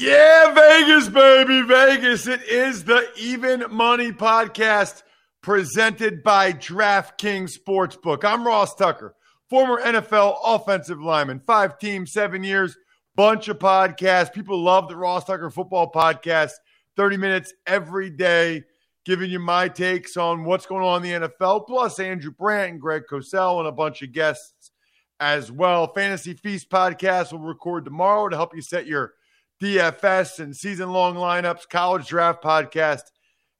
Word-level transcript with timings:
Yeah, 0.00 0.54
Vegas, 0.54 1.08
baby, 1.08 1.62
Vegas. 1.62 2.28
It 2.28 2.44
is 2.44 2.84
the 2.84 3.08
Even 3.16 3.64
Money 3.68 4.12
Podcast 4.12 5.02
presented 5.42 6.22
by 6.22 6.52
DraftKings 6.52 7.58
Sportsbook. 7.58 8.24
I'm 8.24 8.46
Ross 8.46 8.76
Tucker, 8.76 9.16
former 9.50 9.82
NFL 9.82 10.38
offensive 10.44 11.00
lineman, 11.00 11.40
five 11.44 11.80
teams, 11.80 12.12
seven 12.12 12.44
years, 12.44 12.76
bunch 13.16 13.48
of 13.48 13.58
podcasts. 13.58 14.32
People 14.32 14.62
love 14.62 14.88
the 14.88 14.94
Ross 14.94 15.24
Tucker 15.24 15.50
Football 15.50 15.90
Podcast, 15.90 16.52
30 16.96 17.16
minutes 17.16 17.52
every 17.66 18.08
day, 18.08 18.62
giving 19.04 19.32
you 19.32 19.40
my 19.40 19.66
takes 19.66 20.16
on 20.16 20.44
what's 20.44 20.66
going 20.66 20.84
on 20.84 21.04
in 21.04 21.22
the 21.22 21.28
NFL, 21.28 21.66
plus 21.66 21.98
Andrew 21.98 22.30
Brandt 22.30 22.70
and 22.70 22.80
Greg 22.80 23.02
Cosell 23.10 23.58
and 23.58 23.66
a 23.66 23.72
bunch 23.72 24.02
of 24.02 24.12
guests 24.12 24.70
as 25.18 25.50
well. 25.50 25.92
Fantasy 25.92 26.34
Feast 26.34 26.70
Podcast 26.70 27.32
will 27.32 27.40
record 27.40 27.84
tomorrow 27.84 28.28
to 28.28 28.36
help 28.36 28.54
you 28.54 28.62
set 28.62 28.86
your 28.86 29.14
DFS 29.60 30.38
and 30.38 30.56
season 30.56 30.92
long 30.92 31.14
lineups, 31.14 31.68
college 31.68 32.06
draft 32.06 32.42
podcast. 32.42 33.02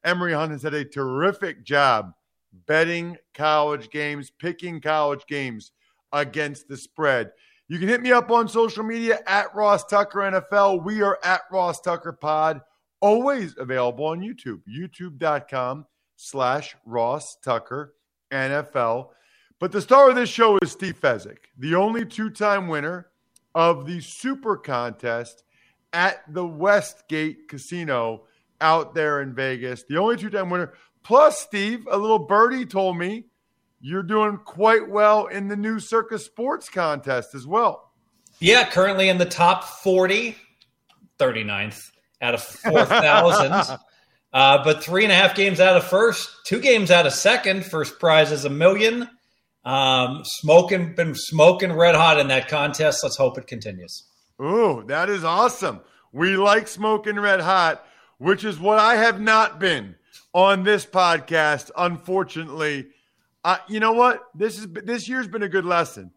Emory 0.04 0.32
Hunt 0.32 0.60
done 0.62 0.74
a 0.74 0.84
terrific 0.84 1.64
job 1.64 2.12
betting 2.66 3.16
college 3.34 3.90
games, 3.90 4.30
picking 4.30 4.80
college 4.80 5.26
games 5.26 5.72
against 6.12 6.68
the 6.68 6.76
spread. 6.76 7.32
You 7.68 7.78
can 7.78 7.88
hit 7.88 8.00
me 8.00 8.12
up 8.12 8.30
on 8.30 8.48
social 8.48 8.84
media 8.84 9.18
at 9.26 9.54
Ross 9.54 9.84
Tucker 9.84 10.20
NFL. 10.20 10.84
We 10.84 11.02
are 11.02 11.18
at 11.24 11.42
Ross 11.50 11.80
Tucker 11.80 12.12
Pod, 12.12 12.60
always 13.00 13.54
available 13.58 14.06
on 14.06 14.20
YouTube, 14.20 14.60
youtube.com 14.68 15.84
slash 16.16 16.76
Ross 16.86 17.36
Tucker 17.44 17.94
NFL. 18.30 19.08
But 19.60 19.72
the 19.72 19.82
star 19.82 20.08
of 20.08 20.16
this 20.16 20.30
show 20.30 20.58
is 20.62 20.72
Steve 20.72 20.98
Fezzik, 21.00 21.38
the 21.58 21.74
only 21.74 22.06
two 22.06 22.30
time 22.30 22.68
winner 22.68 23.08
of 23.54 23.86
the 23.86 24.00
Super 24.00 24.56
Contest 24.56 25.42
at 25.92 26.22
the 26.32 26.46
Westgate 26.46 27.48
Casino 27.48 28.24
out 28.60 28.94
there 28.94 29.22
in 29.22 29.34
Vegas. 29.34 29.84
The 29.88 29.96
only 29.96 30.16
two 30.16 30.30
time 30.30 30.50
winner. 30.50 30.74
Plus, 31.02 31.38
Steve, 31.38 31.86
a 31.90 31.96
little 31.96 32.18
birdie 32.18 32.66
told 32.66 32.98
me 32.98 33.26
you're 33.80 34.02
doing 34.02 34.38
quite 34.44 34.88
well 34.88 35.26
in 35.26 35.48
the 35.48 35.56
new 35.56 35.78
Circus 35.78 36.24
Sports 36.24 36.68
contest 36.68 37.34
as 37.34 37.46
well. 37.46 37.92
Yeah, 38.40 38.68
currently 38.68 39.08
in 39.08 39.18
the 39.18 39.24
top 39.24 39.64
40, 39.64 40.36
39th 41.18 41.80
out 42.20 42.34
of 42.34 42.42
4,000. 42.42 43.78
uh, 44.32 44.64
but 44.64 44.82
three 44.82 45.04
and 45.04 45.12
a 45.12 45.16
half 45.16 45.34
games 45.34 45.60
out 45.60 45.76
of 45.76 45.84
first, 45.84 46.30
two 46.44 46.60
games 46.60 46.90
out 46.90 47.06
of 47.06 47.12
second. 47.12 47.64
First 47.64 47.98
prize 47.98 48.32
is 48.32 48.44
a 48.44 48.50
million. 48.50 49.08
Um, 49.64 50.22
smoking, 50.24 50.94
been 50.94 51.14
smoking 51.14 51.72
red 51.72 51.94
hot 51.94 52.18
in 52.18 52.28
that 52.28 52.48
contest. 52.48 53.02
Let's 53.02 53.16
hope 53.16 53.38
it 53.38 53.46
continues. 53.46 54.07
Ooh, 54.40 54.84
that 54.86 55.10
is 55.10 55.24
awesome. 55.24 55.80
We 56.12 56.36
like 56.36 56.68
smoking 56.68 57.18
red 57.18 57.40
hot, 57.40 57.84
which 58.18 58.44
is 58.44 58.58
what 58.58 58.78
I 58.78 58.96
have 58.96 59.20
not 59.20 59.58
been 59.58 59.96
on 60.32 60.62
this 60.62 60.86
podcast, 60.86 61.70
unfortunately. 61.76 62.88
Uh, 63.44 63.58
you 63.68 63.80
know 63.80 63.92
what? 63.92 64.24
This 64.34 64.58
is 64.58 64.66
this 64.68 65.08
year's 65.08 65.28
been 65.28 65.42
a 65.42 65.48
good 65.48 65.64
lesson 65.64 66.12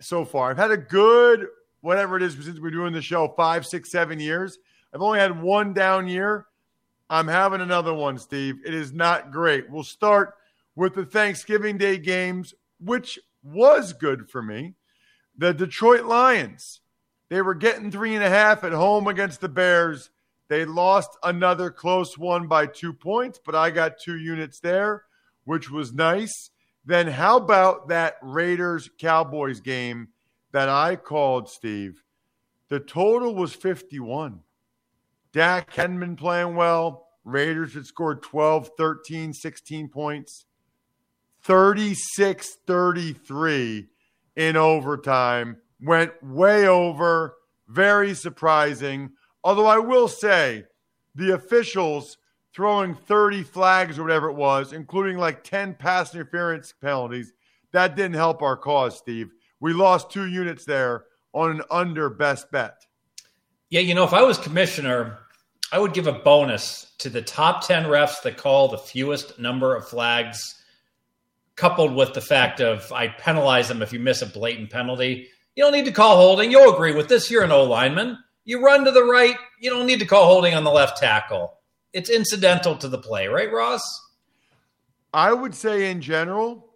so 0.00 0.24
far. 0.24 0.50
I've 0.50 0.56
had 0.56 0.70
a 0.70 0.76
good 0.76 1.48
whatever 1.80 2.16
it 2.16 2.22
is 2.22 2.34
since 2.34 2.58
we're 2.58 2.70
doing 2.70 2.92
the 2.92 3.02
show 3.02 3.28
five, 3.36 3.66
six, 3.66 3.90
seven 3.90 4.18
years. 4.18 4.58
I've 4.92 5.02
only 5.02 5.18
had 5.18 5.42
one 5.42 5.74
down 5.74 6.08
year. 6.08 6.46
I'm 7.10 7.28
having 7.28 7.60
another 7.60 7.92
one, 7.92 8.18
Steve. 8.18 8.56
It 8.64 8.72
is 8.72 8.92
not 8.92 9.30
great. 9.30 9.68
We'll 9.68 9.82
start 9.82 10.34
with 10.76 10.94
the 10.94 11.04
Thanksgiving 11.04 11.76
Day 11.76 11.98
games, 11.98 12.54
which 12.80 13.18
was 13.42 13.92
good 13.92 14.30
for 14.30 14.42
me. 14.42 14.74
The 15.36 15.52
Detroit 15.52 16.04
Lions 16.04 16.80
they 17.28 17.42
were 17.42 17.54
getting 17.54 17.90
three 17.90 18.14
and 18.14 18.24
a 18.24 18.28
half 18.28 18.64
at 18.64 18.72
home 18.72 19.06
against 19.06 19.40
the 19.40 19.48
Bears. 19.48 20.10
They 20.48 20.64
lost 20.64 21.10
another 21.22 21.70
close 21.70 22.18
one 22.18 22.46
by 22.46 22.66
two 22.66 22.92
points, 22.92 23.40
but 23.44 23.54
I 23.54 23.70
got 23.70 23.98
two 23.98 24.18
units 24.18 24.60
there, 24.60 25.04
which 25.44 25.70
was 25.70 25.92
nice. 25.92 26.50
Then 26.84 27.06
how 27.06 27.38
about 27.38 27.88
that 27.88 28.16
Raiders 28.22 28.90
Cowboys 28.98 29.60
game 29.60 30.08
that 30.52 30.68
I 30.68 30.96
called, 30.96 31.48
Steve? 31.48 32.02
The 32.68 32.80
total 32.80 33.34
was 33.34 33.54
51. 33.54 34.40
Dak 35.32 35.72
hadn't 35.72 36.00
been 36.00 36.16
playing 36.16 36.54
well. 36.54 37.08
Raiders 37.24 37.74
had 37.74 37.86
scored 37.86 38.22
12, 38.22 38.70
13, 38.76 39.32
16 39.32 39.88
points. 39.88 40.44
36 41.42 42.56
33 42.66 43.86
in 44.36 44.56
overtime 44.56 45.58
went 45.84 46.12
way 46.22 46.66
over. 46.66 47.36
Very 47.68 48.14
surprising. 48.14 49.10
Although 49.42 49.66
I 49.66 49.78
will 49.78 50.08
say, 50.08 50.64
the 51.14 51.34
officials 51.34 52.18
throwing 52.54 52.94
30 52.94 53.42
flags 53.42 53.98
or 53.98 54.02
whatever 54.02 54.28
it 54.28 54.36
was, 54.36 54.72
including 54.72 55.18
like 55.18 55.44
10 55.44 55.74
pass 55.74 56.14
interference 56.14 56.72
penalties, 56.80 57.32
that 57.72 57.96
didn't 57.96 58.14
help 58.14 58.42
our 58.42 58.56
cause, 58.56 58.96
Steve. 58.96 59.30
We 59.60 59.72
lost 59.72 60.10
two 60.10 60.26
units 60.26 60.64
there 60.64 61.04
on 61.32 61.50
an 61.50 61.62
under 61.70 62.08
best 62.08 62.50
bet. 62.50 62.76
Yeah, 63.70 63.80
you 63.80 63.94
know, 63.94 64.04
if 64.04 64.12
I 64.12 64.22
was 64.22 64.38
commissioner, 64.38 65.18
I 65.72 65.78
would 65.78 65.92
give 65.92 66.06
a 66.06 66.12
bonus 66.12 66.92
to 66.98 67.10
the 67.10 67.22
top 67.22 67.66
10 67.66 67.84
refs 67.84 68.22
that 68.22 68.36
call 68.36 68.68
the 68.68 68.78
fewest 68.78 69.38
number 69.40 69.74
of 69.74 69.88
flags, 69.88 70.62
coupled 71.56 71.94
with 71.94 72.14
the 72.14 72.20
fact 72.20 72.60
of 72.60 72.92
I 72.92 73.08
penalize 73.08 73.68
them 73.68 73.82
if 73.82 73.92
you 73.92 73.98
miss 73.98 74.22
a 74.22 74.26
blatant 74.26 74.70
penalty. 74.70 75.28
You 75.56 75.64
don't 75.64 75.72
need 75.72 75.84
to 75.84 75.92
call 75.92 76.16
holding. 76.16 76.50
You'll 76.50 76.74
agree 76.74 76.94
with 76.94 77.08
this. 77.08 77.30
You're 77.30 77.44
an 77.44 77.52
O 77.52 77.64
lineman. 77.64 78.18
You 78.44 78.64
run 78.64 78.84
to 78.84 78.90
the 78.90 79.04
right. 79.04 79.36
You 79.60 79.70
don't 79.70 79.86
need 79.86 80.00
to 80.00 80.06
call 80.06 80.26
holding 80.26 80.54
on 80.54 80.64
the 80.64 80.70
left 80.70 80.98
tackle. 80.98 81.54
It's 81.92 82.10
incidental 82.10 82.76
to 82.78 82.88
the 82.88 82.98
play, 82.98 83.28
right, 83.28 83.52
Ross? 83.52 83.82
I 85.12 85.32
would 85.32 85.54
say 85.54 85.90
in 85.90 86.00
general, 86.00 86.66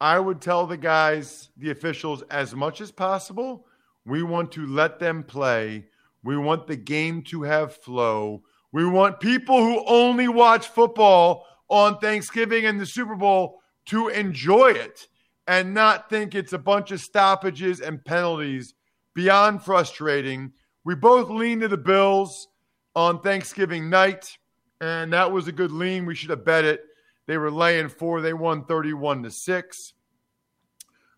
I 0.00 0.18
would 0.18 0.40
tell 0.40 0.66
the 0.66 0.76
guys, 0.76 1.50
the 1.56 1.70
officials, 1.70 2.22
as 2.30 2.54
much 2.54 2.80
as 2.80 2.90
possible, 2.90 3.66
we 4.04 4.22
want 4.22 4.50
to 4.52 4.66
let 4.66 4.98
them 4.98 5.22
play. 5.22 5.86
We 6.24 6.36
want 6.36 6.66
the 6.66 6.76
game 6.76 7.22
to 7.24 7.44
have 7.44 7.76
flow. 7.76 8.42
We 8.72 8.84
want 8.84 9.20
people 9.20 9.58
who 9.58 9.84
only 9.86 10.26
watch 10.26 10.66
football 10.66 11.46
on 11.68 11.98
Thanksgiving 11.98 12.66
and 12.66 12.80
the 12.80 12.86
Super 12.86 13.14
Bowl 13.14 13.62
to 13.86 14.08
enjoy 14.08 14.72
it 14.72 15.06
and 15.46 15.74
not 15.74 16.10
think 16.10 16.34
it's 16.34 16.52
a 16.52 16.58
bunch 16.58 16.90
of 16.90 17.00
stoppages 17.00 17.80
and 17.80 18.04
penalties 18.04 18.74
beyond 19.14 19.62
frustrating. 19.62 20.52
We 20.84 20.94
both 20.94 21.30
leaned 21.30 21.62
to 21.62 21.68
the 21.68 21.76
Bills 21.76 22.48
on 22.94 23.20
Thanksgiving 23.20 23.90
night, 23.90 24.36
and 24.80 25.12
that 25.12 25.30
was 25.30 25.48
a 25.48 25.52
good 25.52 25.72
lean. 25.72 26.06
We 26.06 26.14
should 26.14 26.30
have 26.30 26.44
bet 26.44 26.64
it. 26.64 26.82
They 27.26 27.38
were 27.38 27.50
laying 27.50 27.88
four. 27.88 28.20
They 28.20 28.34
won 28.34 28.64
31 28.64 29.24
to 29.24 29.30
6. 29.30 29.92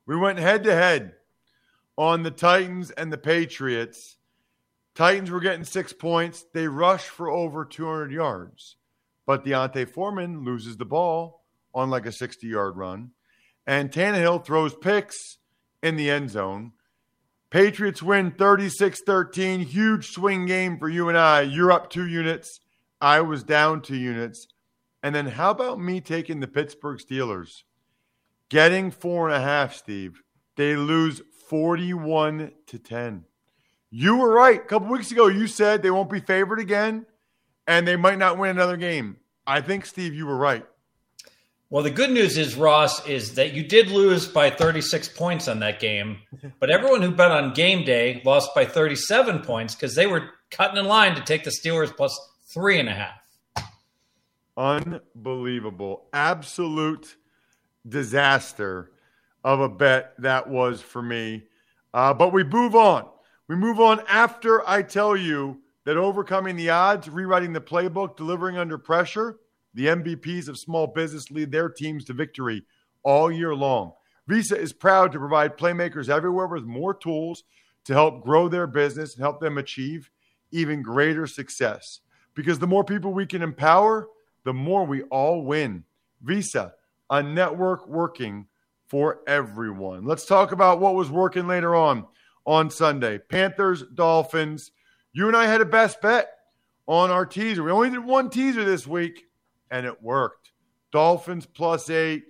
We 0.07 0.17
went 0.17 0.39
head 0.39 0.65
to 0.65 0.75
head 0.75 1.15
on 1.97 2.23
the 2.23 2.31
Titans 2.31 2.91
and 2.91 3.13
the 3.13 3.19
Patriots. 3.19 4.17
Titans 4.95 5.31
were 5.31 5.41
getting 5.41 5.65
six 5.65 5.93
points. 5.93 6.45
They 6.55 6.67
rushed 6.67 7.09
for 7.09 7.29
over 7.29 7.65
200 7.65 8.11
yards. 8.11 8.77
But 9.27 9.45
D'Onta 9.45 9.87
Foreman 9.87 10.45
loses 10.45 10.77
the 10.77 10.87
ball 10.87 11.45
on 11.75 11.91
like 11.91 12.07
a 12.07 12.13
60 12.13 12.47
yard 12.47 12.77
run. 12.77 13.11
And 13.69 13.93
Tannehill 13.93 14.47
throws 14.47 14.75
picks 14.75 15.37
in 15.83 15.97
the 15.97 16.11
end 16.11 16.31
zone. 16.31 16.73
Patriots 17.51 18.03
win 18.03 18.31
36 18.31 19.03
13. 19.05 19.61
Huge 19.61 20.07
swing 20.09 20.47
game 20.47 20.79
for 20.79 20.89
you 20.89 21.11
and 21.11 21.19
I. 21.19 21.43
You're 21.43 21.71
up 21.71 21.91
two 21.91 22.07
units. 22.07 22.61
I 22.99 23.21
was 23.21 23.45
down 23.45 23.83
two 23.83 23.95
units. 23.95 24.47
And 25.03 25.15
then 25.15 25.27
how 25.27 25.51
about 25.51 25.79
me 25.79 26.01
taking 26.01 26.41
the 26.41 26.49
Pittsburgh 26.49 26.99
Steelers? 26.99 27.63
Getting 28.49 28.91
four 28.91 29.29
and 29.29 29.37
a 29.37 29.47
half, 29.47 29.77
Steve. 29.77 30.23
They 30.57 30.75
lose 30.75 31.21
41 31.49 32.53
to 32.69 32.79
10. 32.79 33.27
You 33.91 34.17
were 34.17 34.33
right. 34.33 34.63
A 34.63 34.65
couple 34.65 34.89
weeks 34.89 35.13
ago, 35.13 35.27
you 35.27 35.47
said 35.47 35.83
they 35.83 35.91
won't 35.91 36.11
be 36.11 36.21
favored 36.21 36.59
again 36.59 37.05
and 37.67 37.87
they 37.87 37.97
might 37.97 38.19
not 38.19 38.39
win 38.39 38.51
another 38.51 38.79
game. 38.79 39.19
I 39.47 39.61
think, 39.61 39.85
Steve, 39.85 40.15
you 40.15 40.25
were 40.25 40.39
right. 40.39 40.65
Well, 41.71 41.83
the 41.83 41.91
good 41.91 42.11
news 42.11 42.39
is, 42.39 42.55
Ross, 42.55 43.07
is 43.07 43.35
that 43.35 43.53
you 43.53 43.63
did 43.63 43.91
lose 43.91 44.27
by 44.27 44.49
36 44.49 45.11
points 45.11 45.49
on 45.49 45.61
that 45.61 45.81
game, 45.81 46.17
but 46.61 46.71
everyone 46.71 47.03
who 47.03 47.11
bet 47.11 47.31
on 47.31 47.53
game 47.53 47.85
day 47.85 48.23
lost 48.25 48.55
by 48.55 48.65
37 48.65 49.41
points 49.41 49.75
because 49.75 49.95
they 49.95 50.07
were 50.07 50.31
cutting 50.51 50.79
in 50.79 50.87
line 50.87 51.15
to 51.15 51.23
take 51.23 51.45
the 51.45 51.51
Steelers 51.51 51.95
plus 51.95 52.19
three 52.47 52.81
and 52.81 52.89
a 52.89 52.95
half. 52.95 53.69
Unbelievable. 54.57 56.07
Absolute 56.15 57.17
disaster 57.87 58.91
of 59.45 59.61
a 59.61 59.69
bet 59.69 60.15
that 60.19 60.49
was 60.49 60.81
for 60.81 61.03
me. 61.03 61.43
Uh, 61.93 62.15
but 62.15 62.33
we 62.33 62.45
move 62.45 62.75
on. 62.75 63.07
We 63.47 63.57
move 63.57 63.79
on 63.79 64.01
after 64.09 64.67
I 64.67 64.83
tell 64.83 65.15
you 65.15 65.61
that 65.85 65.99
overcoming 65.99 66.57
the 66.57 66.71
odds, 66.71 67.11
rewriting 67.11 67.53
the 67.53 67.61
playbook, 67.61 68.17
delivering 68.17 68.57
under 68.57 68.79
pressure– 68.79 69.41
the 69.79 69.87
MVPs 69.87 70.49
of 70.49 70.59
small 70.59 70.89
business 70.89 71.31
lead 71.31 71.53
their 71.53 71.69
teams 71.69 72.05
to 72.05 72.13
victory 72.13 72.65
all 73.05 73.31
year 73.31 73.55
long. 73.55 73.93
Visa 74.27 74.59
is 74.59 74.73
proud 74.73 75.13
to 75.13 75.21
provide 75.21 75.57
playmakers 75.57 76.09
everywhere 76.09 76.49
with 76.49 76.65
more 76.65 76.93
tools 76.93 77.45
to 77.85 77.93
help 77.93 78.25
grow 78.25 78.49
their 78.49 78.67
business 78.67 79.15
and 79.15 79.23
help 79.23 79.41
them 79.41 79.57
achieve 79.57 80.11
even 80.51 80.83
greater 80.83 81.29
success. 81.29 82.01
Because 82.35 82.59
the 82.59 82.67
more 82.67 82.83
people 82.83 83.13
we 83.13 83.25
can 83.25 83.41
empower, 83.41 84.09
the 84.43 84.53
more 84.53 84.85
we 84.85 85.03
all 85.03 85.45
win. 85.45 85.85
Visa, 86.23 86.75
a 87.09 87.23
network 87.23 87.87
working 87.87 88.49
for 88.89 89.21
everyone. 89.29 90.05
Let's 90.05 90.27
talk 90.27 90.51
about 90.51 90.81
what 90.81 90.97
was 90.97 91.09
working 91.09 91.47
later 91.47 91.77
on 91.77 92.05
on 92.45 92.69
Sunday. 92.69 93.19
Panthers, 93.19 93.85
Dolphins. 93.95 94.73
You 95.13 95.29
and 95.29 95.37
I 95.37 95.47
had 95.47 95.61
a 95.61 95.65
best 95.65 96.01
bet 96.01 96.31
on 96.89 97.13
our 97.13 97.25
teaser. 97.25 97.63
We 97.63 97.71
only 97.71 97.91
did 97.91 98.05
one 98.05 98.29
teaser 98.29 98.65
this 98.65 98.85
week 98.85 99.28
and 99.71 99.87
it 99.87 100.03
worked. 100.03 100.53
Dolphins 100.93 101.47
plus 101.47 101.91
eight, 101.91 102.25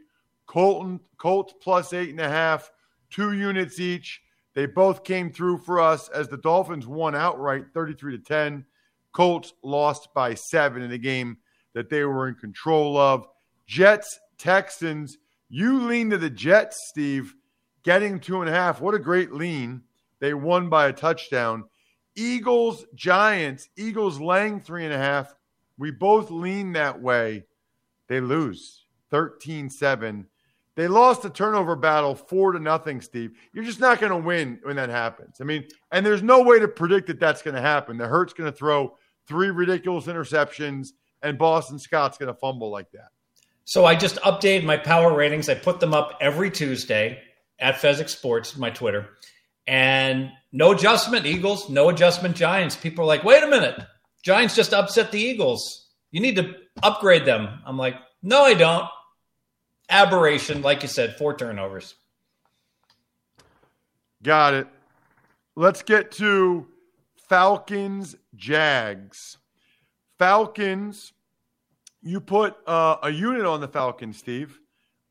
Colton 0.46 1.00
Colts 1.18 1.54
plus 1.60 1.92
eight 1.92 2.10
and 2.10 2.20
a 2.20 2.28
half, 2.28 2.70
two 3.10 3.32
units 3.32 3.78
each. 3.80 4.22
They 4.54 4.66
both 4.66 5.04
came 5.04 5.30
through 5.30 5.58
for 5.58 5.80
us 5.80 6.08
as 6.08 6.28
the 6.28 6.36
Dolphins 6.36 6.86
won 6.86 7.14
outright 7.14 7.66
33 7.72 8.18
to 8.18 8.24
10. 8.24 8.64
Colts 9.12 9.52
lost 9.62 10.12
by 10.14 10.34
seven 10.34 10.82
in 10.82 10.90
a 10.92 10.98
game 10.98 11.38
that 11.74 11.88
they 11.88 12.04
were 12.04 12.28
in 12.28 12.34
control 12.34 12.96
of. 12.96 13.26
Jets, 13.66 14.18
Texans, 14.38 15.18
you 15.48 15.86
lean 15.86 16.10
to 16.10 16.18
the 16.18 16.30
Jets, 16.30 16.88
Steve, 16.88 17.34
getting 17.82 18.18
two 18.18 18.40
and 18.40 18.50
a 18.50 18.52
half. 18.52 18.80
What 18.80 18.94
a 18.94 18.98
great 18.98 19.32
lean. 19.32 19.82
They 20.20 20.34
won 20.34 20.68
by 20.68 20.88
a 20.88 20.92
touchdown. 20.92 21.64
Eagles, 22.16 22.84
Giants, 22.94 23.68
Eagles 23.76 24.20
laying 24.20 24.60
three 24.60 24.84
and 24.84 24.92
a 24.92 24.98
half. 24.98 25.34
We 25.78 25.90
both 25.90 26.30
lean 26.30 26.72
that 26.72 27.00
way. 27.00 27.44
They 28.08 28.20
lose 28.20 28.84
13 29.10 29.70
7. 29.70 30.26
They 30.74 30.86
lost 30.86 31.22
the 31.22 31.30
turnover 31.30 31.74
battle 31.74 32.14
four 32.14 32.52
to 32.52 32.60
nothing, 32.60 33.00
Steve. 33.00 33.32
You're 33.52 33.64
just 33.64 33.80
not 33.80 33.98
going 33.98 34.12
to 34.12 34.18
win 34.18 34.60
when 34.62 34.76
that 34.76 34.90
happens. 34.90 35.38
I 35.40 35.44
mean, 35.44 35.66
and 35.90 36.06
there's 36.06 36.22
no 36.22 36.42
way 36.42 36.60
to 36.60 36.68
predict 36.68 37.08
that 37.08 37.18
that's 37.18 37.42
going 37.42 37.56
to 37.56 37.60
happen. 37.60 37.98
The 37.98 38.06
Hurt's 38.06 38.32
going 38.32 38.50
to 38.50 38.56
throw 38.56 38.96
three 39.26 39.50
ridiculous 39.50 40.06
interceptions, 40.06 40.90
and 41.20 41.36
Boston 41.36 41.80
Scott's 41.80 42.16
going 42.16 42.32
to 42.32 42.38
fumble 42.38 42.70
like 42.70 42.92
that. 42.92 43.08
So 43.64 43.84
I 43.84 43.96
just 43.96 44.16
updated 44.16 44.64
my 44.64 44.76
power 44.76 45.12
ratings. 45.12 45.48
I 45.48 45.54
put 45.54 45.80
them 45.80 45.92
up 45.92 46.16
every 46.20 46.50
Tuesday 46.50 47.20
at 47.58 47.76
Fezzik 47.76 48.08
Sports, 48.08 48.56
my 48.56 48.70
Twitter. 48.70 49.08
And 49.66 50.30
no 50.52 50.72
adjustment, 50.72 51.26
Eagles, 51.26 51.68
no 51.68 51.88
adjustment, 51.88 52.36
Giants. 52.36 52.76
People 52.76 53.04
are 53.04 53.08
like, 53.08 53.24
wait 53.24 53.42
a 53.42 53.48
minute. 53.48 53.78
Giants 54.22 54.54
just 54.54 54.72
upset 54.72 55.12
the 55.12 55.20
Eagles. 55.20 55.88
You 56.10 56.20
need 56.20 56.36
to 56.36 56.54
upgrade 56.82 57.24
them. 57.24 57.60
I'm 57.66 57.76
like, 57.76 57.96
no, 58.22 58.42
I 58.42 58.54
don't. 58.54 58.86
Aberration, 59.90 60.62
like 60.62 60.82
you 60.82 60.88
said, 60.88 61.16
four 61.16 61.36
turnovers. 61.36 61.94
Got 64.22 64.54
it. 64.54 64.66
Let's 65.54 65.82
get 65.82 66.10
to 66.12 66.66
Falcons 67.28 68.16
Jags. 68.34 69.38
Falcons, 70.18 71.12
you 72.02 72.20
put 72.20 72.56
uh, 72.66 72.96
a 73.02 73.10
unit 73.10 73.44
on 73.44 73.60
the 73.60 73.68
Falcons, 73.68 74.18
Steve. 74.18 74.58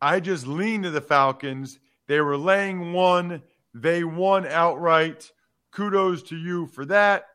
I 0.02 0.20
just 0.20 0.46
leaned 0.46 0.84
to 0.84 0.92
the 0.92 1.02
Falcons. 1.02 1.80
They 2.08 2.22
were 2.22 2.38
laying 2.38 2.94
one, 2.94 3.42
they 3.74 4.04
won 4.04 4.46
outright. 4.46 5.32
Kudos 5.72 6.24
to 6.24 6.36
you 6.36 6.68
for 6.68 6.86
that. 6.86 7.28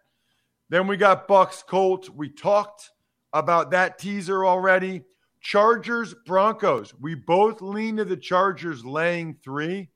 Then 0.73 0.87
we 0.87 0.97
got 0.97 1.29
Bucks 1.29 1.63
Colts. 1.63 2.09
We 2.09 2.31
talked 2.31 2.93
about 3.35 3.73
that 3.73 3.99
teaser 3.99 4.47
already. 4.47 5.03
Chargers 5.43 6.15
Broncos. 6.25 6.95
We 6.99 7.15
both 7.15 7.61
lean 7.61 7.99
to 7.99 8.07
the 8.07 8.17
Chargers 8.17 8.83
laying 8.83 9.35
three. 9.45 9.91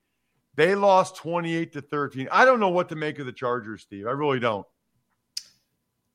They 0.53 0.75
lost 0.75 1.15
28 1.15 1.73
to 1.73 1.81
13. 1.81 2.27
I 2.31 2.45
don't 2.45 2.59
know 2.59 2.69
what 2.69 2.89
to 2.89 2.95
make 2.95 3.17
of 3.17 3.25
the 3.25 3.31
Chargers, 3.31 3.81
Steve. 3.81 4.05
I 4.05 4.11
really 4.11 4.39
don't. 4.39 4.67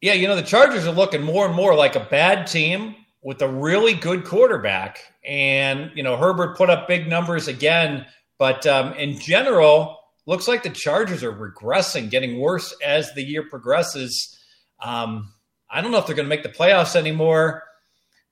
Yeah, 0.00 0.12
you 0.12 0.28
know, 0.28 0.36
the 0.36 0.42
Chargers 0.42 0.86
are 0.86 0.92
looking 0.92 1.24
more 1.24 1.44
and 1.44 1.56
more 1.56 1.74
like 1.74 1.96
a 1.96 2.06
bad 2.08 2.46
team 2.46 2.94
with 3.20 3.42
a 3.42 3.48
really 3.48 3.94
good 3.94 4.24
quarterback. 4.24 5.00
And, 5.26 5.90
you 5.96 6.04
know, 6.04 6.16
Herbert 6.16 6.56
put 6.56 6.70
up 6.70 6.86
big 6.86 7.08
numbers 7.08 7.48
again. 7.48 8.06
But 8.38 8.64
um, 8.68 8.92
in 8.92 9.18
general, 9.18 9.98
looks 10.26 10.46
like 10.46 10.62
the 10.62 10.70
Chargers 10.70 11.24
are 11.24 11.32
regressing, 11.32 12.10
getting 12.10 12.38
worse 12.38 12.72
as 12.80 13.12
the 13.14 13.24
year 13.24 13.42
progresses. 13.50 14.38
Um, 14.82 15.32
I 15.70 15.80
don't 15.80 15.90
know 15.90 15.98
if 15.98 16.06
they're 16.06 16.16
going 16.16 16.26
to 16.26 16.34
make 16.34 16.42
the 16.42 16.48
playoffs 16.48 16.96
anymore. 16.96 17.62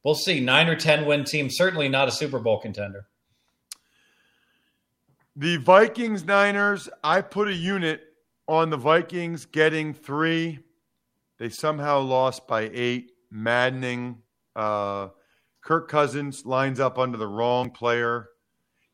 We'll 0.04 0.14
see. 0.14 0.40
Nine 0.40 0.68
or 0.68 0.76
10 0.76 1.06
win 1.06 1.24
team, 1.24 1.48
certainly 1.50 1.88
not 1.88 2.08
a 2.08 2.12
Super 2.12 2.38
Bowl 2.38 2.60
contender. 2.60 3.06
The 5.36 5.56
Vikings 5.58 6.24
Niners, 6.24 6.88
I 7.04 7.20
put 7.20 7.48
a 7.48 7.54
unit 7.54 8.02
on 8.48 8.70
the 8.70 8.76
Vikings 8.76 9.46
getting 9.46 9.94
three. 9.94 10.58
They 11.38 11.48
somehow 11.48 12.00
lost 12.00 12.46
by 12.46 12.70
eight. 12.72 13.12
Maddening. 13.30 14.18
Uh, 14.56 15.08
Kirk 15.62 15.88
Cousins 15.88 16.44
lines 16.44 16.80
up 16.80 16.98
under 16.98 17.16
the 17.16 17.28
wrong 17.28 17.70
player. 17.70 18.28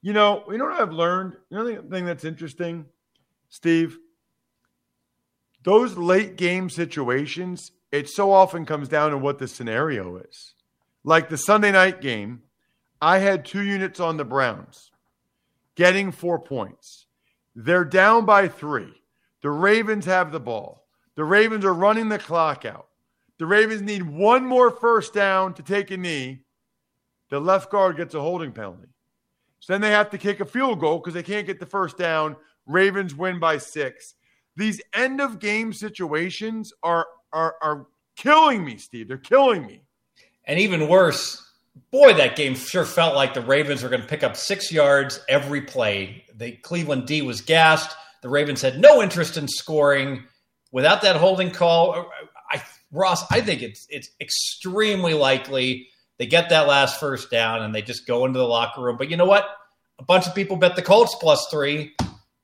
You 0.02 0.12
know, 0.12 0.44
you 0.50 0.58
know 0.58 0.66
what 0.66 0.80
I've 0.80 0.92
learned? 0.92 1.36
The 1.50 1.82
thing 1.90 2.04
that's 2.04 2.24
interesting, 2.24 2.84
Steve? 3.48 3.98
Those 5.66 5.98
late 5.98 6.36
game 6.36 6.70
situations, 6.70 7.72
it 7.90 8.08
so 8.08 8.32
often 8.32 8.64
comes 8.64 8.88
down 8.88 9.10
to 9.10 9.18
what 9.18 9.40
the 9.40 9.48
scenario 9.48 10.16
is. 10.18 10.54
Like 11.02 11.28
the 11.28 11.36
Sunday 11.36 11.72
night 11.72 12.00
game, 12.00 12.42
I 13.02 13.18
had 13.18 13.44
two 13.44 13.62
units 13.62 13.98
on 13.98 14.16
the 14.16 14.24
Browns 14.24 14.92
getting 15.74 16.12
four 16.12 16.38
points. 16.38 17.06
They're 17.56 17.84
down 17.84 18.24
by 18.26 18.46
three. 18.46 18.92
The 19.42 19.50
Ravens 19.50 20.04
have 20.04 20.30
the 20.30 20.38
ball. 20.38 20.86
The 21.16 21.24
Ravens 21.24 21.64
are 21.64 21.74
running 21.74 22.10
the 22.10 22.18
clock 22.20 22.64
out. 22.64 22.86
The 23.38 23.46
Ravens 23.46 23.82
need 23.82 24.02
one 24.02 24.46
more 24.46 24.70
first 24.70 25.14
down 25.14 25.52
to 25.54 25.64
take 25.64 25.90
a 25.90 25.96
knee. 25.96 26.42
The 27.28 27.40
left 27.40 27.72
guard 27.72 27.96
gets 27.96 28.14
a 28.14 28.20
holding 28.20 28.52
penalty. 28.52 28.90
So 29.58 29.72
then 29.72 29.80
they 29.80 29.90
have 29.90 30.10
to 30.10 30.18
kick 30.18 30.38
a 30.38 30.44
field 30.44 30.78
goal 30.78 30.98
because 30.98 31.14
they 31.14 31.24
can't 31.24 31.46
get 31.46 31.58
the 31.58 31.66
first 31.66 31.98
down. 31.98 32.36
Ravens 32.66 33.16
win 33.16 33.40
by 33.40 33.58
six. 33.58 34.14
These 34.56 34.80
end 34.94 35.20
of 35.20 35.38
game 35.38 35.72
situations 35.72 36.72
are 36.82 37.06
are 37.32 37.56
are 37.62 37.86
killing 38.16 38.64
me, 38.64 38.78
Steve. 38.78 39.08
They're 39.08 39.18
killing 39.18 39.66
me. 39.66 39.82
And 40.44 40.58
even 40.58 40.88
worse, 40.88 41.44
boy, 41.90 42.14
that 42.14 42.36
game 42.36 42.54
sure 42.54 42.84
felt 42.84 43.14
like 43.14 43.34
the 43.34 43.40
Ravens 43.42 43.82
were 43.82 43.88
going 43.88 44.02
to 44.02 44.06
pick 44.08 44.22
up 44.22 44.36
six 44.36 44.72
yards 44.72 45.20
every 45.28 45.60
play. 45.60 46.24
The 46.34 46.52
Cleveland 46.52 47.06
D 47.06 47.22
was 47.22 47.40
gassed. 47.40 47.94
The 48.22 48.28
Ravens 48.28 48.62
had 48.62 48.80
no 48.80 49.02
interest 49.02 49.36
in 49.36 49.48
scoring. 49.48 50.24
Without 50.72 51.02
that 51.02 51.16
holding 51.16 51.50
call, 51.50 51.92
uh, 51.92 52.00
uh, 52.00 52.04
I, 52.50 52.62
Ross, 52.92 53.24
I 53.30 53.40
think 53.40 53.62
it's 53.62 53.86
it's 53.90 54.10
extremely 54.20 55.14
likely 55.14 55.88
They 56.18 56.26
get 56.26 56.48
that 56.50 56.66
last 56.66 56.98
first 56.98 57.30
down 57.30 57.62
and 57.62 57.74
they 57.74 57.82
just 57.82 58.06
go 58.06 58.24
into 58.24 58.38
the 58.38 58.46
locker 58.46 58.82
room. 58.82 58.96
But 58.96 59.10
you 59.10 59.16
know 59.16 59.26
what? 59.26 59.46
A 59.98 60.04
bunch 60.04 60.26
of 60.26 60.34
people 60.34 60.56
bet 60.56 60.76
the 60.76 60.82
Colts 60.82 61.14
plus 61.20 61.46
three. 61.50 61.94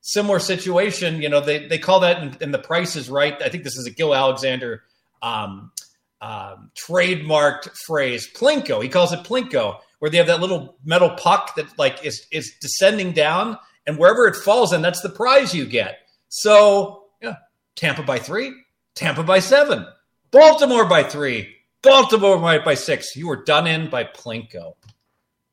Similar 0.05 0.39
situation. 0.39 1.21
You 1.21 1.29
know, 1.29 1.39
they, 1.39 1.65
they 1.65 1.77
call 1.77 2.01
that 2.01 2.21
in, 2.21 2.37
in 2.41 2.51
the 2.51 2.59
prices 2.59 3.09
right. 3.09 3.41
I 3.41 3.47
think 3.47 3.63
this 3.63 3.77
is 3.77 3.87
a 3.87 3.89
Gill 3.89 4.13
Alexander 4.13 4.83
um, 5.21 5.71
um, 6.19 6.71
trademarked 6.75 7.69
phrase, 7.85 8.29
Plinko. 8.33 8.83
He 8.83 8.89
calls 8.89 9.13
it 9.13 9.21
Plinko, 9.21 9.79
where 9.99 10.11
they 10.11 10.17
have 10.17 10.27
that 10.27 10.41
little 10.41 10.75
metal 10.83 11.09
puck 11.11 11.55
that 11.55 11.77
like 11.79 12.03
is 12.03 12.27
is 12.31 12.53
descending 12.61 13.13
down, 13.13 13.57
and 13.87 13.97
wherever 13.97 14.27
it 14.27 14.35
falls 14.35 14.73
in, 14.73 14.81
that's 14.81 15.01
the 15.01 15.09
prize 15.09 15.55
you 15.55 15.65
get. 15.65 15.99
So 16.27 17.05
yeah, 17.21 17.35
Tampa 17.75 18.03
by 18.03 18.19
three, 18.19 18.53
Tampa 18.95 19.23
by 19.23 19.39
seven, 19.39 19.85
Baltimore 20.31 20.85
by 20.85 21.03
three, 21.03 21.55
Baltimore 21.81 22.37
by 22.59 22.73
six. 22.73 23.15
You 23.15 23.27
were 23.29 23.43
done 23.43 23.67
in 23.67 23.89
by 23.89 24.03
Plinko. 24.03 24.73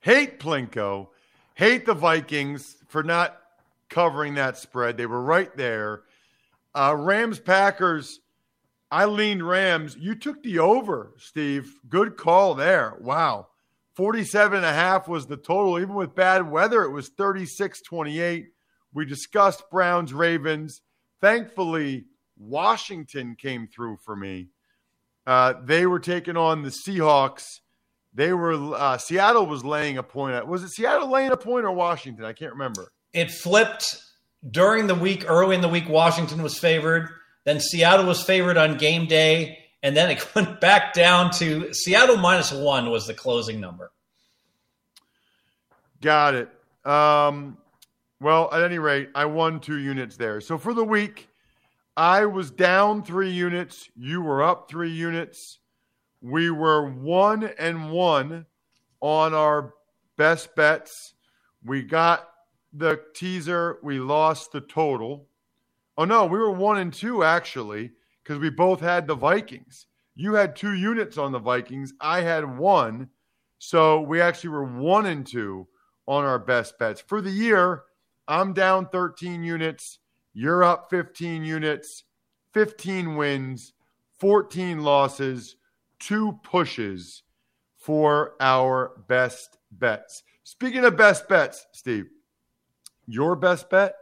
Hate 0.00 0.40
Plinko. 0.40 1.08
Hate 1.54 1.86
the 1.86 1.94
Vikings 1.94 2.76
for 2.88 3.02
not 3.02 3.39
covering 3.90 4.34
that 4.34 4.56
spread. 4.56 4.96
They 4.96 5.06
were 5.06 5.22
right 5.22 5.54
there. 5.56 6.02
Uh, 6.74 6.94
Rams 6.96 7.38
Packers 7.38 8.20
I 8.90 9.04
leaned 9.04 9.46
Rams. 9.46 9.96
You 9.96 10.16
took 10.16 10.42
the 10.42 10.58
over, 10.58 11.12
Steve. 11.16 11.78
Good 11.88 12.16
call 12.16 12.54
there. 12.54 12.96
Wow. 13.00 13.48
47 13.94 14.56
and 14.56 14.66
a 14.66 14.72
half 14.72 15.06
was 15.06 15.26
the 15.26 15.36
total. 15.36 15.78
Even 15.78 15.94
with 15.94 16.14
bad 16.14 16.50
weather, 16.50 16.82
it 16.82 16.90
was 16.90 17.08
36 17.10 17.82
28. 17.82 18.48
We 18.92 19.04
discussed 19.04 19.70
Browns 19.70 20.12
Ravens. 20.12 20.82
Thankfully, 21.20 22.06
Washington 22.36 23.36
came 23.36 23.68
through 23.68 23.98
for 24.04 24.16
me. 24.16 24.48
Uh, 25.26 25.54
they 25.62 25.86
were 25.86 26.00
taking 26.00 26.36
on 26.36 26.62
the 26.62 26.70
Seahawks. 26.70 27.44
They 28.12 28.32
were 28.32 28.74
uh, 28.74 28.98
Seattle 28.98 29.46
was 29.46 29.64
laying 29.64 29.98
a 29.98 30.02
point. 30.02 30.44
Was 30.48 30.64
it 30.64 30.70
Seattle 30.70 31.08
laying 31.08 31.30
a 31.30 31.36
point 31.36 31.64
or 31.64 31.70
Washington? 31.70 32.24
I 32.24 32.32
can't 32.32 32.52
remember. 32.52 32.90
It 33.12 33.30
flipped 33.30 33.96
during 34.48 34.86
the 34.86 34.94
week. 34.94 35.24
Early 35.28 35.54
in 35.54 35.60
the 35.60 35.68
week, 35.68 35.88
Washington 35.88 36.42
was 36.42 36.58
favored. 36.58 37.08
Then 37.44 37.60
Seattle 37.60 38.06
was 38.06 38.22
favored 38.22 38.56
on 38.56 38.76
game 38.76 39.06
day. 39.06 39.58
And 39.82 39.96
then 39.96 40.10
it 40.10 40.26
went 40.34 40.60
back 40.60 40.92
down 40.92 41.30
to 41.32 41.72
Seattle 41.72 42.16
minus 42.16 42.52
one 42.52 42.90
was 42.90 43.06
the 43.06 43.14
closing 43.14 43.60
number. 43.60 43.90
Got 46.00 46.34
it. 46.34 46.50
Um, 46.84 47.58
well, 48.20 48.48
at 48.52 48.62
any 48.62 48.78
rate, 48.78 49.10
I 49.14 49.26
won 49.26 49.60
two 49.60 49.78
units 49.78 50.16
there. 50.16 50.40
So 50.40 50.58
for 50.58 50.72
the 50.72 50.84
week, 50.84 51.28
I 51.96 52.26
was 52.26 52.50
down 52.50 53.02
three 53.02 53.30
units. 53.30 53.90
You 53.96 54.22
were 54.22 54.42
up 54.42 54.70
three 54.70 54.90
units. 54.90 55.58
We 56.22 56.50
were 56.50 56.88
one 56.88 57.44
and 57.58 57.90
one 57.90 58.46
on 59.00 59.34
our 59.34 59.74
best 60.16 60.54
bets. 60.54 61.14
We 61.64 61.82
got 61.82 62.29
the 62.72 63.00
teaser. 63.14 63.78
We 63.82 63.98
lost 63.98 64.52
the 64.52 64.60
total. 64.60 65.28
Oh 65.96 66.04
no, 66.04 66.26
we 66.26 66.38
were 66.38 66.50
one 66.50 66.78
and 66.78 66.92
two 66.92 67.24
actually 67.24 67.92
because 68.22 68.38
we 68.38 68.50
both 68.50 68.80
had 68.80 69.06
the 69.06 69.14
Vikings. 69.14 69.86
You 70.14 70.34
had 70.34 70.56
two 70.56 70.74
units 70.74 71.18
on 71.18 71.32
the 71.32 71.38
Vikings. 71.38 71.92
I 72.00 72.20
had 72.22 72.58
one. 72.58 73.08
So 73.58 74.00
we 74.00 74.20
actually 74.20 74.50
were 74.50 74.64
one 74.64 75.06
and 75.06 75.26
two 75.26 75.66
on 76.06 76.24
our 76.24 76.38
best 76.38 76.78
bets. 76.78 77.00
For 77.00 77.20
the 77.20 77.30
year, 77.30 77.82
I'm 78.28 78.52
down 78.52 78.88
13 78.88 79.42
units. 79.42 79.98
You're 80.32 80.64
up 80.64 80.88
15 80.90 81.44
units, 81.44 82.04
15 82.54 83.16
wins, 83.16 83.72
14 84.18 84.82
losses, 84.82 85.56
two 85.98 86.38
pushes 86.42 87.22
for 87.76 88.34
our 88.40 88.92
best 89.08 89.58
bets. 89.72 90.22
Speaking 90.44 90.84
of 90.84 90.96
best 90.96 91.28
bets, 91.28 91.66
Steve, 91.72 92.06
your 93.10 93.36
best 93.36 93.68
bet 93.70 93.94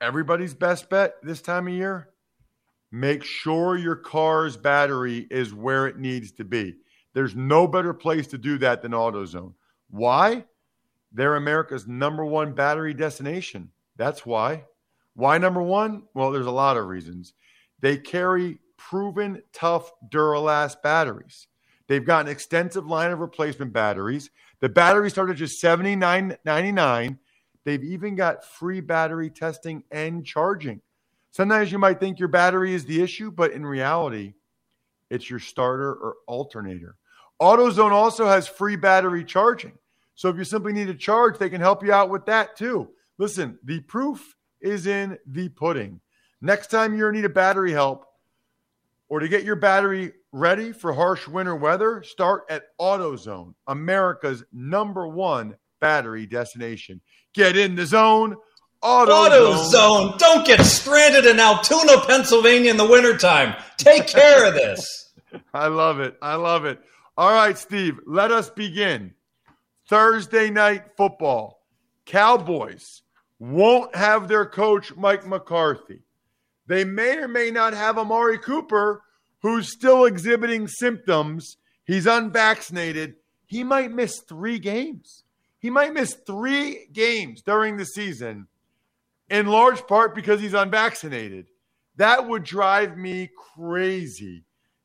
everybody's 0.00 0.54
best 0.54 0.88
bet 0.90 1.14
this 1.22 1.40
time 1.40 1.68
of 1.68 1.74
year 1.74 2.08
make 2.90 3.22
sure 3.22 3.76
your 3.76 3.96
car's 3.96 4.56
battery 4.56 5.26
is 5.30 5.52
where 5.52 5.86
it 5.86 5.98
needs 5.98 6.32
to 6.32 6.44
be. 6.44 6.74
There's 7.14 7.34
no 7.34 7.66
better 7.66 7.92
place 7.92 8.26
to 8.28 8.38
do 8.38 8.58
that 8.58 8.82
than 8.82 8.92
AutoZone. 8.92 9.52
Why? 9.90 10.44
They're 11.12 11.36
America's 11.36 11.86
number 11.86 12.24
one 12.24 12.52
battery 12.52 12.94
destination. 12.94 13.70
That's 13.96 14.24
why. 14.24 14.64
Why 15.14 15.38
number 15.38 15.62
one? 15.62 16.04
Well, 16.14 16.30
there's 16.30 16.46
a 16.46 16.50
lot 16.50 16.76
of 16.76 16.86
reasons. 16.86 17.32
They 17.80 17.96
carry 17.96 18.58
proven 18.76 19.42
tough 19.52 19.92
Duralast 20.10 20.82
batteries. 20.82 21.48
They've 21.88 22.04
got 22.04 22.26
an 22.26 22.32
extensive 22.32 22.86
line 22.86 23.10
of 23.10 23.18
replacement 23.18 23.72
batteries. 23.72 24.30
The 24.60 24.68
batteries 24.68 25.12
start 25.12 25.30
at 25.30 25.36
just 25.36 25.62
$79.99 25.62 27.18
They've 27.64 27.84
even 27.84 28.16
got 28.16 28.44
free 28.44 28.80
battery 28.80 29.30
testing 29.30 29.84
and 29.90 30.24
charging. 30.24 30.80
Sometimes 31.30 31.70
you 31.70 31.78
might 31.78 32.00
think 32.00 32.18
your 32.18 32.28
battery 32.28 32.74
is 32.74 32.84
the 32.84 33.02
issue, 33.02 33.30
but 33.30 33.52
in 33.52 33.64
reality, 33.64 34.34
it's 35.10 35.28
your 35.28 35.38
starter 35.38 35.92
or 35.92 36.16
alternator. 36.26 36.96
AutoZone 37.40 37.92
also 37.92 38.26
has 38.26 38.48
free 38.48 38.76
battery 38.76 39.24
charging. 39.24 39.72
So 40.14 40.28
if 40.28 40.36
you 40.36 40.44
simply 40.44 40.72
need 40.72 40.88
a 40.88 40.94
charge, 40.94 41.38
they 41.38 41.50
can 41.50 41.60
help 41.60 41.84
you 41.84 41.92
out 41.92 42.10
with 42.10 42.26
that 42.26 42.56
too. 42.56 42.88
Listen, 43.18 43.58
the 43.64 43.80
proof 43.80 44.34
is 44.60 44.86
in 44.86 45.18
the 45.26 45.48
pudding. 45.50 46.00
Next 46.40 46.68
time 46.68 46.96
you 46.96 47.10
need 47.12 47.24
a 47.24 47.28
battery 47.28 47.72
help 47.72 48.06
or 49.08 49.20
to 49.20 49.28
get 49.28 49.44
your 49.44 49.56
battery 49.56 50.12
ready 50.32 50.72
for 50.72 50.92
harsh 50.92 51.26
winter 51.26 51.56
weather, 51.56 52.02
start 52.02 52.44
at 52.50 52.76
AutoZone, 52.80 53.54
America's 53.66 54.44
number 54.52 55.06
one 55.06 55.56
battery 55.80 56.26
destination. 56.26 57.00
Get 57.34 57.56
in 57.56 57.74
the 57.74 57.86
zone. 57.86 58.36
Auto, 58.80 59.12
Auto 59.12 59.56
zone. 59.56 59.70
zone. 59.70 60.14
Don't 60.18 60.46
get 60.46 60.64
stranded 60.64 61.26
in 61.26 61.40
Altoona, 61.40 62.00
Pennsylvania 62.06 62.70
in 62.70 62.76
the 62.76 62.86
wintertime. 62.86 63.56
Take 63.76 64.06
care 64.06 64.46
of 64.46 64.54
this. 64.54 65.12
I 65.54 65.66
love 65.66 66.00
it. 66.00 66.16
I 66.22 66.36
love 66.36 66.64
it. 66.64 66.80
All 67.16 67.32
right, 67.32 67.58
Steve, 67.58 67.98
let 68.06 68.30
us 68.30 68.48
begin. 68.50 69.14
Thursday 69.88 70.50
night 70.50 70.96
football. 70.96 71.64
Cowboys 72.06 73.02
won't 73.38 73.94
have 73.94 74.28
their 74.28 74.46
coach, 74.46 74.94
Mike 74.96 75.26
McCarthy. 75.26 76.00
They 76.66 76.84
may 76.84 77.16
or 77.16 77.28
may 77.28 77.50
not 77.50 77.72
have 77.74 77.98
Amari 77.98 78.38
Cooper, 78.38 79.02
who's 79.42 79.72
still 79.72 80.04
exhibiting 80.04 80.68
symptoms. 80.68 81.56
He's 81.84 82.06
unvaccinated. 82.06 83.14
He 83.46 83.64
might 83.64 83.90
miss 83.90 84.20
three 84.20 84.58
games. 84.58 85.24
He 85.58 85.70
might 85.70 85.92
miss 85.92 86.14
three 86.14 86.86
games 86.92 87.42
during 87.42 87.76
the 87.76 87.84
season, 87.84 88.46
in 89.28 89.46
large 89.46 89.86
part 89.86 90.14
because 90.14 90.40
he's 90.40 90.54
unvaccinated. 90.54 91.46
That 91.96 92.28
would 92.28 92.44
drive 92.44 92.96
me 92.96 93.30
crazy 93.56 94.44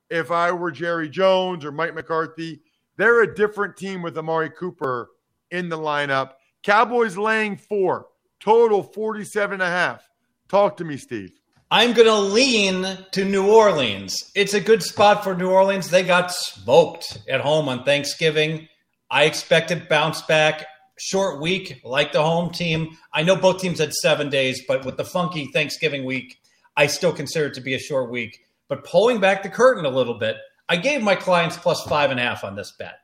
if 0.10 0.32
I 0.32 0.52
were 0.52 0.72
Jerry 0.72 1.10
Jones 1.10 1.64
or 1.64 1.72
Mike 1.72 1.94
McCarthy. 1.94 2.62
They're 2.98 3.22
a 3.22 3.36
different 3.36 3.78
team 3.78 4.02
with 4.02 4.18
Amari 4.18 4.50
Cooper 4.50 5.10
in 5.52 5.70
the 5.70 5.78
lineup. 5.78 6.32
Cowboys 6.64 7.18
laying 7.18 7.58
four, 7.58 8.08
total 8.40 8.82
47 8.82 9.54
and 9.54 9.62
a 9.62 9.68
half. 9.68 10.08
Talk 10.48 10.78
to 10.78 10.84
me, 10.84 10.98
Steve. 10.98 11.32
I'm 11.72 11.94
going 11.94 12.08
to 12.08 12.20
lean 12.20 12.86
to 13.12 13.26
New 13.26 13.52
Orleans. 13.52 14.32
It's 14.36 14.54
a 14.54 14.62
good 14.62 14.84
spot 14.84 15.24
for 15.24 15.36
New 15.36 15.50
Orleans. 15.50 15.90
They 15.90 16.04
got 16.04 16.32
smoked 16.32 17.18
at 17.28 17.42
home 17.42 17.68
on 17.68 17.84
Thanksgiving. 17.84 18.68
I 19.14 19.26
expected 19.26 19.88
bounce 19.88 20.24
back. 20.24 20.66
Short 20.98 21.40
week, 21.40 21.82
like 21.84 22.14
the 22.14 22.24
home 22.24 22.52
team. 22.52 22.98
I 23.14 23.22
know 23.22 23.36
both 23.36 23.62
teams 23.62 23.78
had 23.78 23.94
seven 23.94 24.32
days, 24.32 24.64
but 24.68 24.86
with 24.86 24.98
the 24.98 25.06
funky 25.06 25.52
Thanksgiving 25.54 26.04
week, 26.04 26.40
I 26.76 26.88
still 26.88 27.14
consider 27.14 27.46
it 27.46 27.54
to 27.54 27.62
be 27.62 27.76
a 27.76 27.80
short 27.80 28.10
week. 28.10 28.40
But 28.70 28.86
pulling 28.86 29.20
back 29.20 29.44
the 29.44 29.50
curtain 29.50 29.86
a 29.86 29.90
little 29.90 30.18
bit, 30.18 30.38
I 30.68 30.78
gave 30.78 31.04
my 31.04 31.14
clients 31.14 31.58
plus 31.58 31.84
five 31.84 32.10
and 32.10 32.20
a 32.20 32.24
half 32.24 32.44
on 32.44 32.56
this 32.56 32.74
bet. 32.80 32.96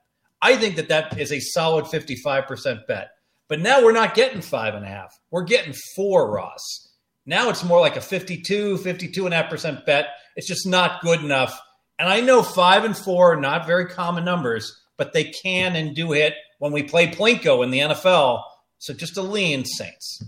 I 0.42 0.56
think 0.56 0.78
that 0.78 0.90
that 0.90 1.20
is 1.20 1.32
a 1.32 1.40
solid 1.40 1.86
55% 1.86 2.88
bet. 2.88 3.12
But 3.48 3.60
now 3.60 3.84
we're 3.84 3.92
not 3.92 4.16
getting 4.16 4.42
five 4.42 4.74
and 4.74 4.86
a 4.86 4.90
half. 4.90 5.16
We're 5.30 5.44
getting 5.44 5.76
four, 5.96 6.32
Ross. 6.32 6.90
Now 7.28 7.50
it's 7.52 7.64
more 7.64 7.82
like 7.82 7.98
a 7.98 8.02
52, 8.02 8.78
52 8.80 9.26
and 9.26 9.34
a 9.34 9.38
half 9.38 9.52
percent 9.52 9.86
bet. 9.86 10.08
It's 10.36 10.48
just 10.48 10.66
not 10.66 11.02
good 11.02 11.24
enough. 11.24 11.60
And 12.00 12.10
I 12.10 12.22
know 12.22 12.42
five 12.42 12.84
and 12.84 12.98
four 12.98 13.34
are 13.34 13.40
not 13.40 13.68
very 13.68 13.86
common 13.86 14.26
numbers, 14.26 14.76
but 15.00 15.14
they 15.14 15.24
can 15.24 15.76
and 15.76 15.96
do 15.96 16.12
hit 16.12 16.36
when 16.60 16.72
we 16.72 16.84
play 16.84 17.08
Plinko 17.08 17.64
in 17.64 17.72
the 17.72 17.80
NFL. 17.80 18.44
So 18.78 18.94
just 18.94 19.18
a 19.18 19.24
lean 19.24 19.66
Saints. 19.66 20.24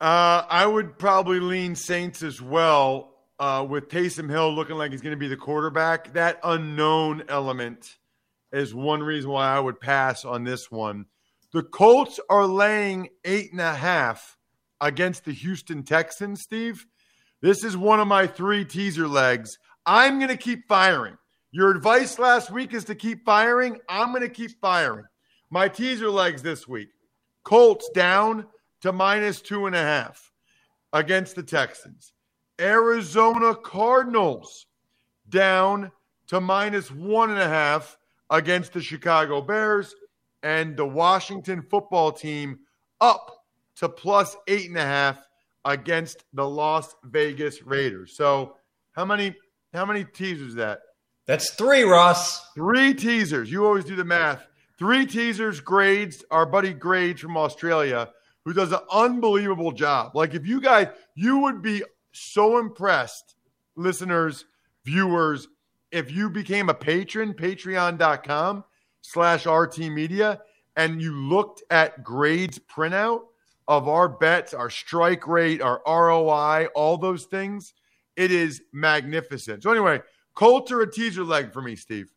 Uh, 0.00 0.44
I 0.50 0.66
would 0.66 0.98
probably 0.98 1.40
lean 1.40 1.74
Saints 1.76 2.22
as 2.22 2.42
well. 2.42 3.12
Uh, 3.36 3.66
with 3.68 3.88
Taysom 3.88 4.30
Hill 4.30 4.54
looking 4.54 4.76
like 4.76 4.92
he's 4.92 5.00
going 5.00 5.16
to 5.16 5.18
be 5.18 5.26
the 5.26 5.36
quarterback, 5.36 6.12
that 6.12 6.38
unknown 6.44 7.24
element 7.28 7.96
is 8.52 8.72
one 8.72 9.02
reason 9.02 9.30
why 9.30 9.48
I 9.48 9.58
would 9.58 9.80
pass 9.80 10.24
on 10.24 10.44
this 10.44 10.70
one. 10.70 11.06
The 11.52 11.64
Colts 11.64 12.20
are 12.30 12.46
laying 12.46 13.08
eight 13.24 13.50
and 13.50 13.60
a 13.60 13.74
half 13.74 14.38
against 14.80 15.24
the 15.24 15.32
Houston 15.32 15.82
Texans, 15.82 16.42
Steve. 16.42 16.86
This 17.40 17.64
is 17.64 17.76
one 17.76 17.98
of 17.98 18.06
my 18.06 18.28
three 18.28 18.64
teaser 18.64 19.08
legs. 19.08 19.58
I'm 19.84 20.18
going 20.18 20.30
to 20.30 20.36
keep 20.36 20.68
firing. 20.68 21.16
Your 21.54 21.70
advice 21.70 22.18
last 22.18 22.50
week 22.50 22.74
is 22.74 22.82
to 22.86 22.96
keep 22.96 23.24
firing. 23.24 23.78
I'm 23.88 24.08
going 24.08 24.22
to 24.22 24.28
keep 24.28 24.60
firing. 24.60 25.04
My 25.50 25.68
teaser 25.68 26.10
legs 26.10 26.42
this 26.42 26.66
week 26.66 26.88
Colts 27.44 27.88
down 27.94 28.46
to 28.80 28.92
minus 28.92 29.40
two 29.40 29.66
and 29.66 29.76
a 29.76 29.80
half 29.80 30.32
against 30.92 31.36
the 31.36 31.44
Texans. 31.44 32.12
Arizona 32.60 33.54
Cardinals 33.54 34.66
down 35.28 35.92
to 36.26 36.40
minus 36.40 36.90
one 36.90 37.30
and 37.30 37.38
a 37.38 37.48
half 37.48 37.98
against 38.30 38.72
the 38.72 38.82
Chicago 38.82 39.40
Bears. 39.40 39.94
And 40.42 40.76
the 40.76 40.86
Washington 40.86 41.62
football 41.62 42.10
team 42.10 42.58
up 43.00 43.44
to 43.76 43.88
plus 43.88 44.36
eight 44.48 44.70
and 44.70 44.76
a 44.76 44.84
half 44.84 45.24
against 45.64 46.24
the 46.32 46.48
Las 46.48 46.96
Vegas 47.04 47.62
Raiders. 47.62 48.16
So 48.16 48.56
how 48.90 49.04
many 49.04 49.36
how 49.72 49.86
many 49.86 50.02
teasers 50.02 50.56
that? 50.56 50.80
That's 51.26 51.50
three, 51.54 51.82
Ross. 51.82 52.52
Three 52.52 52.94
teasers. 52.94 53.50
You 53.50 53.64
always 53.64 53.84
do 53.84 53.96
the 53.96 54.04
math. 54.04 54.46
Three 54.78 55.06
teasers, 55.06 55.60
grades, 55.60 56.24
our 56.30 56.44
buddy 56.44 56.72
Grades 56.72 57.20
from 57.20 57.36
Australia, 57.36 58.10
who 58.44 58.52
does 58.52 58.72
an 58.72 58.80
unbelievable 58.90 59.72
job. 59.72 60.14
Like 60.14 60.34
if 60.34 60.46
you 60.46 60.60
guys, 60.60 60.88
you 61.14 61.38
would 61.38 61.62
be 61.62 61.82
so 62.12 62.58
impressed, 62.58 63.36
listeners, 63.76 64.44
viewers, 64.84 65.48
if 65.90 66.10
you 66.10 66.28
became 66.28 66.68
a 66.68 66.74
patron, 66.74 67.34
patreon.com 67.34 68.64
slash 69.00 69.46
RT 69.46 69.78
Media, 69.78 70.40
and 70.76 71.00
you 71.00 71.14
looked 71.14 71.62
at 71.70 72.02
Grades 72.02 72.58
printout 72.58 73.20
of 73.68 73.88
our 73.88 74.08
bets, 74.08 74.52
our 74.52 74.70
strike 74.70 75.26
rate, 75.26 75.62
our 75.62 75.80
ROI, 75.86 76.66
all 76.74 76.98
those 76.98 77.24
things, 77.26 77.74
it 78.16 78.30
is 78.30 78.60
magnificent. 78.72 79.62
So 79.62 79.70
anyway, 79.70 80.00
Colts 80.34 80.72
are 80.72 80.80
a 80.80 80.90
teaser 80.90 81.24
leg 81.24 81.52
for 81.52 81.62
me, 81.62 81.76
Steve. 81.76 82.12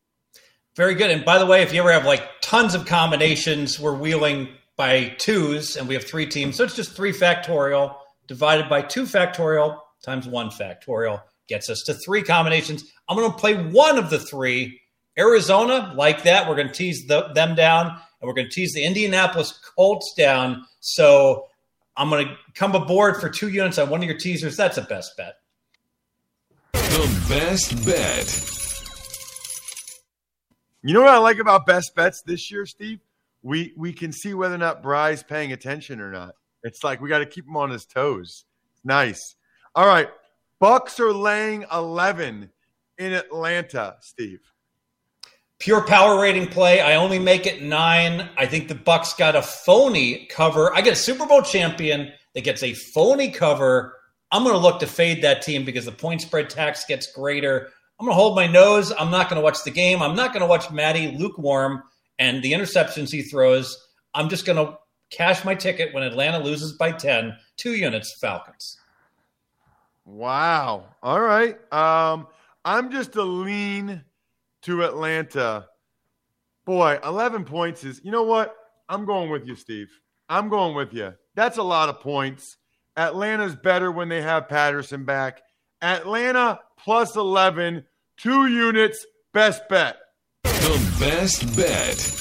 Very 0.76 0.96
good. 0.96 1.10
And 1.10 1.26
by 1.26 1.40
the 1.40 1.46
way, 1.46 1.64
if 1.64 1.74
you 1.74 1.80
ever 1.82 1.92
have 1.92 2.06
like 2.06 2.24
tons 2.42 2.76
of 2.76 2.86
combinations, 2.86 3.80
we're 3.80 3.96
wheeling 3.96 4.50
by 4.76 5.16
twos 5.18 5.76
and 5.76 5.88
we 5.88 5.96
have 5.96 6.04
three 6.04 6.28
teams. 6.28 6.56
So 6.56 6.64
it's 6.64 6.76
just 6.76 6.96
three 6.96 7.12
factorial 7.12 7.96
divided 8.28 8.70
by 8.70 8.84
two 8.84 9.04
factorial 9.04 9.80
times 10.04 10.28
one 10.28 10.50
factorial 10.50 11.22
gets 11.48 11.70
us 11.70 11.82
to 11.88 11.94
three 11.94 12.22
combinations. 12.22 12.84
I'm 13.10 13.18
going 13.18 13.32
to 13.32 13.38
play 13.38 13.56
one 13.56 13.98
of 13.98 14.10
the 14.10 14.20
three. 14.20 14.82
Arizona, 15.18 15.94
like 15.96 16.24
that, 16.24 16.48
we're 16.48 16.56
going 16.56 16.68
to 16.68 16.74
tease 16.74 17.08
the, 17.08 17.30
them 17.34 17.56
down 17.56 17.88
and 17.88 18.28
we're 18.28 18.34
going 18.34 18.48
to 18.48 18.54
tease 18.54 18.74
the 18.74 18.86
Indianapolis 18.86 19.60
Colts 19.76 20.14
down. 20.16 20.64
So 20.80 21.48
I'm 21.96 22.10
going 22.10 22.28
to 22.28 22.38
come 22.54 22.76
aboard 22.76 23.18
for 23.18 23.30
two 23.30 23.50
units 23.50 23.80
on 23.80 23.90
one 23.90 24.02
of 24.02 24.08
your 24.08 24.18
teasers. 24.18 24.56
That's 24.58 24.78
a 24.78 24.84
best 24.84 25.18
bet. 25.18 25.36
The 26.98 27.26
best 27.30 27.86
bet. 27.86 28.26
You 30.82 30.96
know 30.96 31.02
what 31.02 31.12
I 31.14 31.20
like 31.20 31.38
about 31.38 31.68
best 31.68 31.94
bets 31.96 32.24
this 32.26 32.50
year, 32.50 32.66
Steve? 32.66 33.02
We 33.44 33.72
we 33.78 33.94
can 33.94 34.12
see 34.12 34.34
whether 34.34 34.56
or 34.56 34.58
not 34.58 34.82
Bry's 34.82 35.22
paying 35.22 35.52
attention 35.52 36.02
or 36.02 36.12
not. 36.12 36.32
It's 36.64 36.84
like 36.84 37.00
we 37.00 37.08
got 37.08 37.20
to 37.20 37.28
keep 37.28 37.46
him 37.46 37.56
on 37.56 37.70
his 37.70 37.86
toes. 37.86 38.46
Nice. 38.84 39.36
All 39.76 39.86
right. 39.86 40.08
Bucks 40.60 41.00
are 41.00 41.14
laying 41.14 41.66
11 41.72 42.50
in 42.98 43.14
Atlanta, 43.14 43.98
Steve. 44.02 44.40
Pure 45.60 45.86
power 45.86 46.20
rating 46.20 46.48
play. 46.48 46.82
I 46.82 46.96
only 46.96 47.20
make 47.20 47.46
it 47.46 47.62
nine. 47.62 48.28
I 48.40 48.48
think 48.48 48.70
the 48.70 48.76
Bucks 48.76 49.14
got 49.14 49.36
a 49.36 49.44
phony 49.44 50.26
cover. 50.32 50.76
I 50.76 50.82
get 50.82 50.94
a 50.94 50.96
Super 50.96 51.28
Bowl 51.28 51.44
champion 51.44 52.12
that 52.34 52.44
gets 52.44 52.64
a 52.64 52.74
phony 52.74 53.30
cover. 53.30 53.94
I'm 54.32 54.44
going 54.44 54.56
to 54.56 54.62
look 54.62 54.80
to 54.82 54.88
fade 54.88 55.24
that 55.24 55.42
team 55.42 55.64
because 55.66 55.86
the 55.86 55.92
point 55.92 56.22
spread 56.22 56.50
tax 56.50 56.86
gets 56.86 57.12
greater. 57.12 57.70
I'm 58.00 58.06
going 58.06 58.16
to 58.16 58.22
hold 58.22 58.36
my 58.36 58.48
nose. 58.48 58.92
I'm 58.98 59.10
not 59.10 59.30
going 59.30 59.40
to 59.40 59.44
watch 59.44 59.64
the 59.64 59.72
game. 59.72 60.02
I'm 60.02 60.16
not 60.16 60.34
going 60.34 60.42
to 60.42 60.48
watch 60.48 60.70
Matty 60.70 61.16
lukewarm 61.18 61.84
and 62.20 62.44
the 62.44 62.54
interceptions 62.54 63.12
he 63.12 63.22
throws. 63.22 63.78
I'm 64.14 64.30
just 64.30 64.46
going 64.46 64.58
to 64.58 64.78
cash 65.10 65.46
my 65.46 65.56
ticket 65.56 65.94
when 65.94 66.04
Atlanta 66.04 66.40
loses 66.40 66.74
by 66.74 66.92
10, 66.92 67.36
two 67.56 67.72
units, 67.72 68.14
Falcons. 68.20 68.78
Wow. 70.06 70.86
All 71.02 71.22
right. 71.22 71.58
Um, 71.74 72.28
I'm 72.64 72.92
just 72.92 73.16
a 73.16 73.24
lean 73.24 74.04
to 74.64 74.84
Atlanta. 74.84 75.68
Boy, 76.66 77.00
11 77.04 77.46
points 77.46 77.84
is, 77.84 78.02
you 78.04 78.12
know 78.12 78.24
what? 78.24 78.56
I'm 78.90 79.06
going 79.06 79.30
with 79.30 79.48
you, 79.48 79.56
Steve. 79.56 79.90
I'm 80.30 80.50
going 80.50 80.76
with 80.76 80.94
you. 80.94 81.14
That's 81.36 81.58
a 81.58 81.64
lot 81.64 81.90
of 81.90 82.00
points. 82.02 82.58
Atlanta's 82.98 83.56
better 83.56 83.92
when 83.92 84.10
they 84.10 84.22
have 84.22 84.50
Patterson 84.50 85.06
back. 85.06 85.44
Atlanta 85.82 86.60
plus 86.78 87.16
11, 87.16 87.86
two 88.18 88.48
units, 88.48 89.06
best 89.34 89.70
bet. 89.70 89.98
The 90.44 90.96
best 91.00 91.56
bet. 91.56 92.14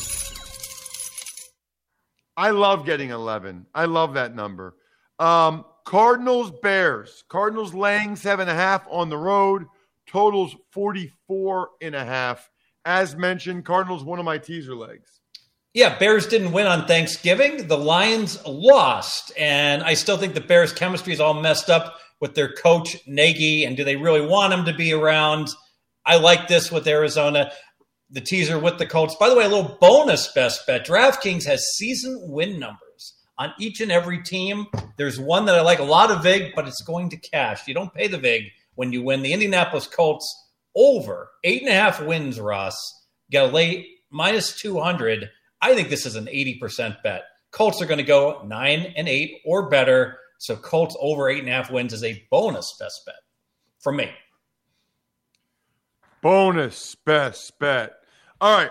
I 2.36 2.50
love 2.50 2.84
getting 2.84 3.10
11. 3.10 3.66
I 3.74 3.86
love 3.86 4.14
that 4.14 4.34
number. 4.34 4.76
Um, 5.18 5.64
Cardinals, 5.86 6.52
Bears. 6.62 7.24
Cardinals 7.28 7.72
laying 7.72 8.14
seven 8.14 8.48
and 8.48 8.58
a 8.58 8.60
half 8.60 8.86
on 8.90 9.08
the 9.08 9.16
road. 9.16 9.64
Totals 10.06 10.54
44 10.72 11.70
and 11.80 11.94
a 11.94 12.04
half. 12.04 12.50
As 12.84 13.16
mentioned, 13.16 13.64
Cardinals, 13.64 14.04
one 14.04 14.18
of 14.18 14.24
my 14.24 14.36
teaser 14.36 14.76
legs. 14.76 15.20
Yeah, 15.76 15.98
Bears 15.98 16.26
didn't 16.26 16.52
win 16.52 16.66
on 16.66 16.86
Thanksgiving. 16.86 17.66
The 17.66 17.76
Lions 17.76 18.42
lost. 18.46 19.30
And 19.36 19.82
I 19.82 19.92
still 19.92 20.16
think 20.16 20.32
the 20.32 20.40
Bears' 20.40 20.72
chemistry 20.72 21.12
is 21.12 21.20
all 21.20 21.34
messed 21.34 21.68
up 21.68 21.98
with 22.18 22.34
their 22.34 22.50
coach 22.50 22.96
Nagy, 23.06 23.62
and 23.62 23.76
do 23.76 23.84
they 23.84 23.96
really 23.96 24.26
want 24.26 24.54
him 24.54 24.64
to 24.64 24.72
be 24.72 24.94
around? 24.94 25.48
I 26.06 26.16
like 26.16 26.48
this 26.48 26.72
with 26.72 26.88
Arizona. 26.88 27.52
The 28.08 28.22
teaser 28.22 28.58
with 28.58 28.78
the 28.78 28.86
Colts. 28.86 29.16
By 29.16 29.28
the 29.28 29.36
way, 29.36 29.44
a 29.44 29.50
little 29.50 29.76
bonus 29.78 30.32
best 30.32 30.66
bet. 30.66 30.86
DraftKings 30.86 31.44
has 31.44 31.74
season 31.74 32.20
win 32.22 32.58
numbers 32.58 33.12
on 33.36 33.52
each 33.60 33.82
and 33.82 33.92
every 33.92 34.22
team. 34.22 34.68
There's 34.96 35.20
one 35.20 35.44
that 35.44 35.56
I 35.56 35.60
like 35.60 35.80
a 35.80 35.84
lot 35.84 36.10
of 36.10 36.22
VIG, 36.22 36.54
but 36.56 36.66
it's 36.66 36.82
going 36.86 37.10
to 37.10 37.18
cash. 37.18 37.68
You 37.68 37.74
don't 37.74 37.92
pay 37.92 38.06
the 38.06 38.16
VIG 38.16 38.44
when 38.76 38.94
you 38.94 39.02
win. 39.02 39.20
The 39.20 39.34
Indianapolis 39.34 39.86
Colts 39.86 40.26
over 40.74 41.28
eight 41.44 41.60
and 41.60 41.70
a 41.70 41.74
half 41.74 42.02
wins, 42.02 42.40
Ross. 42.40 42.78
Got 43.30 43.50
a 43.50 43.52
late 43.52 43.86
minus 44.10 44.58
200. 44.58 45.28
I 45.60 45.74
think 45.74 45.88
this 45.88 46.06
is 46.06 46.16
an 46.16 46.26
80% 46.26 47.02
bet. 47.02 47.24
Colts 47.50 47.80
are 47.80 47.86
going 47.86 47.98
to 47.98 48.04
go 48.04 48.42
nine 48.46 48.92
and 48.96 49.08
eight 49.08 49.40
or 49.44 49.68
better. 49.68 50.18
So 50.38 50.56
Colts 50.56 50.96
over 51.00 51.28
eight 51.28 51.40
and 51.40 51.48
a 51.48 51.52
half 51.52 51.70
wins 51.70 51.92
is 51.92 52.04
a 52.04 52.22
bonus 52.30 52.76
best 52.78 53.02
bet 53.06 53.14
for 53.78 53.92
me. 53.92 54.10
Bonus 56.20 56.94
best 56.96 57.58
bet. 57.58 57.94
All 58.40 58.56
right. 58.56 58.70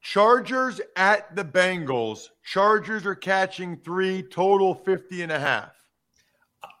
Chargers 0.00 0.80
at 0.96 1.34
the 1.36 1.44
Bengals. 1.44 2.28
Chargers 2.44 3.04
are 3.04 3.14
catching 3.14 3.76
three, 3.76 4.22
total 4.22 4.74
50 4.74 5.22
and 5.22 5.32
a 5.32 5.38
half. 5.38 5.72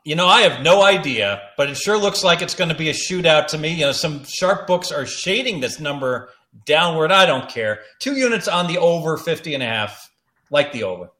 You 0.04 0.16
know, 0.16 0.26
I 0.26 0.42
have 0.42 0.62
no 0.62 0.82
idea, 0.82 1.42
but 1.56 1.68
it 1.68 1.76
sure 1.76 1.98
looks 1.98 2.24
like 2.24 2.40
it's 2.40 2.54
going 2.54 2.70
to 2.70 2.76
be 2.76 2.88
a 2.88 2.94
shootout 2.94 3.48
to 3.48 3.58
me. 3.58 3.74
You 3.74 3.86
know, 3.86 3.92
some 3.92 4.24
sharp 4.24 4.66
books 4.66 4.90
are 4.90 5.04
shading 5.04 5.60
this 5.60 5.78
number 5.78 6.30
downward. 6.66 7.12
I 7.12 7.26
don't 7.26 7.48
care. 7.48 7.80
Two 7.98 8.16
units 8.16 8.48
on 8.48 8.66
the 8.66 8.78
over 8.78 9.16
50 9.16 9.54
and 9.54 9.62
a 9.62 9.66
half. 9.66 10.10
Like 10.50 10.72
the 10.72 10.84
over. 10.84 11.10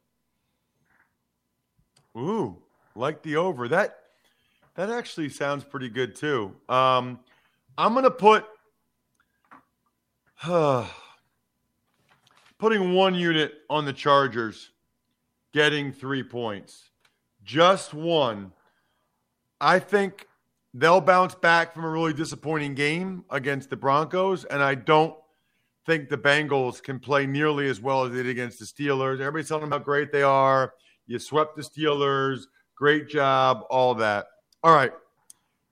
Ooh 2.16 2.60
like 2.94 3.22
the 3.22 3.36
over. 3.36 3.68
That 3.68 3.96
that 4.74 4.90
actually 4.90 5.28
sounds 5.28 5.64
pretty 5.64 5.88
good 5.88 6.14
too. 6.14 6.54
Um, 6.68 7.20
I'm 7.76 7.94
gonna 7.94 8.10
put 8.10 8.44
uh, 10.44 10.86
putting 12.58 12.92
one 12.92 13.14
unit 13.14 13.54
on 13.68 13.84
the 13.84 13.92
Chargers, 13.92 14.70
getting 15.52 15.92
three 15.92 16.22
points, 16.22 16.90
just 17.42 17.94
one. 17.94 18.52
I 19.60 19.78
think 19.78 20.26
they'll 20.74 21.00
bounce 21.00 21.34
back 21.34 21.74
from 21.74 21.84
a 21.84 21.88
really 21.88 22.12
disappointing 22.12 22.74
game 22.74 23.24
against 23.30 23.70
the 23.70 23.76
Broncos, 23.76 24.44
and 24.44 24.62
I 24.62 24.74
don't 24.74 25.14
think 25.86 26.08
the 26.08 26.18
Bengals 26.18 26.82
can 26.82 26.98
play 26.98 27.26
nearly 27.26 27.68
as 27.68 27.80
well 27.80 28.04
as 28.04 28.12
they 28.12 28.18
did 28.18 28.28
against 28.28 28.58
the 28.58 28.64
Steelers. 28.64 29.14
Everybody's 29.14 29.48
telling 29.48 29.62
them 29.62 29.72
how 29.72 29.78
great 29.78 30.12
they 30.12 30.22
are. 30.22 30.74
You 31.06 31.18
swept 31.18 31.56
the 31.56 31.62
Steelers. 31.62 32.42
Great 32.76 33.08
job, 33.08 33.64
all 33.70 33.94
that. 33.96 34.26
All 34.62 34.74
right. 34.74 34.92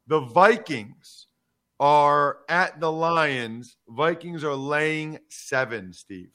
The 0.08 0.20
Vikings 0.20 1.26
are 1.78 2.38
at 2.48 2.80
the 2.80 2.90
Lions. 2.90 3.76
Vikings 3.88 4.42
are 4.42 4.54
laying 4.54 5.18
seven, 5.28 5.92
Steve. 5.92 6.32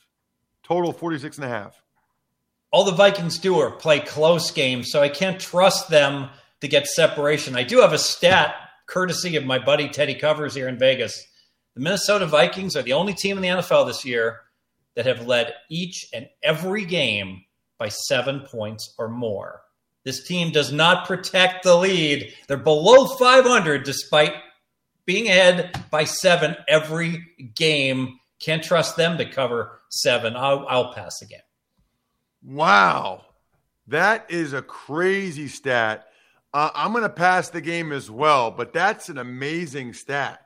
Total 0.63 0.93
46 0.93 1.37
and 1.37 1.45
a 1.45 1.49
half. 1.49 1.83
All 2.71 2.85
the 2.85 2.91
Vikings 2.91 3.37
do 3.37 3.59
are 3.59 3.71
play 3.71 3.99
close 3.99 4.49
games, 4.51 4.89
so 4.91 5.01
I 5.01 5.09
can't 5.09 5.39
trust 5.39 5.89
them 5.89 6.29
to 6.63 6.67
get 6.69 6.87
separation. 6.87 7.57
I 7.57 7.63
do 7.63 7.81
have 7.81 7.91
a 7.91 7.97
stat 7.97 8.55
courtesy 8.87 9.35
of 9.35 9.43
my 9.43 9.59
buddy 9.59 9.89
Teddy 9.89 10.15
Covers 10.15 10.55
here 10.55 10.69
in 10.69 10.79
Vegas. 10.79 11.13
The 11.75 11.81
Minnesota 11.81 12.25
Vikings 12.25 12.77
are 12.77 12.81
the 12.81 12.93
only 12.93 13.13
team 13.13 13.37
in 13.37 13.41
the 13.41 13.49
NFL 13.49 13.87
this 13.87 14.05
year 14.05 14.39
that 14.95 15.05
have 15.05 15.27
led 15.27 15.53
each 15.69 16.07
and 16.13 16.27
every 16.41 16.85
game 16.85 17.43
by 17.77 17.89
seven 17.89 18.41
points 18.41 18.95
or 18.97 19.09
more. 19.09 19.61
This 20.05 20.25
team 20.25 20.51
does 20.51 20.71
not 20.71 21.05
protect 21.05 21.63
the 21.63 21.75
lead. 21.75 22.33
They're 22.47 22.55
below 22.55 23.07
500 23.07 23.83
despite 23.83 24.33
being 25.05 25.27
ahead 25.27 25.83
by 25.91 26.05
seven 26.05 26.55
every 26.69 27.25
game. 27.55 28.19
Can't 28.39 28.63
trust 28.63 28.95
them 28.95 29.17
to 29.17 29.29
cover 29.29 29.81
seven. 29.89 30.37
I'll, 30.37 30.65
I'll 30.69 30.93
pass 30.93 31.21
again. 31.21 31.41
Wow. 32.41 33.25
That 33.87 34.27
is 34.29 34.53
a 34.53 34.61
crazy 34.61 35.49
stat. 35.49 36.07
Uh, 36.53 36.69
I'm 36.75 36.91
going 36.91 37.03
to 37.03 37.09
pass 37.09 37.49
the 37.49 37.61
game 37.61 37.91
as 37.91 38.11
well, 38.11 38.51
but 38.51 38.73
that's 38.73 39.09
an 39.09 39.17
amazing 39.17 39.93
stat. 39.93 40.39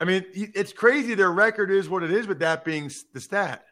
I 0.00 0.04
mean, 0.04 0.24
it's 0.32 0.72
crazy 0.72 1.14
their 1.14 1.30
record 1.30 1.70
is 1.70 1.88
what 1.88 2.02
it 2.02 2.10
is, 2.10 2.26
with 2.26 2.40
that 2.40 2.64
being 2.64 2.90
the 3.12 3.20
stat. 3.20 3.64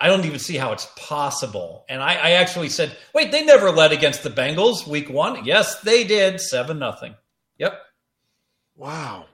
I 0.00 0.08
don't 0.08 0.24
even 0.24 0.38
see 0.38 0.56
how 0.56 0.72
it's 0.72 0.88
possible. 0.96 1.84
And 1.88 2.02
I, 2.02 2.14
I, 2.14 2.30
actually 2.32 2.68
said, 2.68 2.96
wait, 3.14 3.32
they 3.32 3.44
never 3.44 3.70
led 3.70 3.92
against 3.92 4.22
the 4.22 4.30
Bengals 4.30 4.86
week 4.86 5.08
one. 5.08 5.44
Yes, 5.44 5.80
they 5.80 6.04
did. 6.04 6.40
Seven 6.40 6.78
nothing. 6.78 7.14
Yep. 7.58 7.80
Wow. 8.76 9.24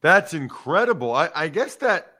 That's 0.00 0.34
incredible. 0.34 1.14
I, 1.14 1.30
I, 1.34 1.48
guess 1.48 1.76
that 1.76 2.12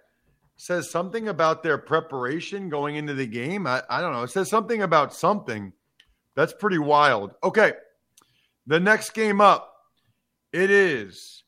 says 0.57 0.90
something 0.90 1.27
about 1.27 1.64
their 1.64 1.77
preparation 1.77 2.68
going 2.68 2.95
into 2.95 3.14
the 3.14 3.27
game. 3.27 3.66
I, 3.66 3.83
I 3.90 4.01
don't 4.01 4.12
know. 4.12 4.23
It 4.23 4.31
says 4.31 4.49
something 4.49 4.81
about 4.81 5.12
something. 5.12 5.73
That's 6.35 6.53
pretty 6.53 6.79
wild. 6.79 7.35
Okay. 7.42 7.73
The 8.66 8.81
next 8.81 9.11
game 9.11 9.40
up, 9.40 9.75
it 10.53 10.71
is 10.71 11.42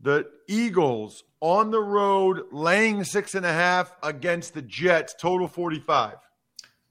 the 0.00 0.26
Eagles 0.48 1.24
on 1.40 1.70
the 1.70 1.80
road, 1.80 2.42
laying 2.52 3.04
six 3.04 3.34
and 3.34 3.46
a 3.46 3.52
half 3.52 3.92
against 4.02 4.54
the 4.54 4.62
Jets, 4.62 5.14
total 5.18 5.46
45. 5.46 6.16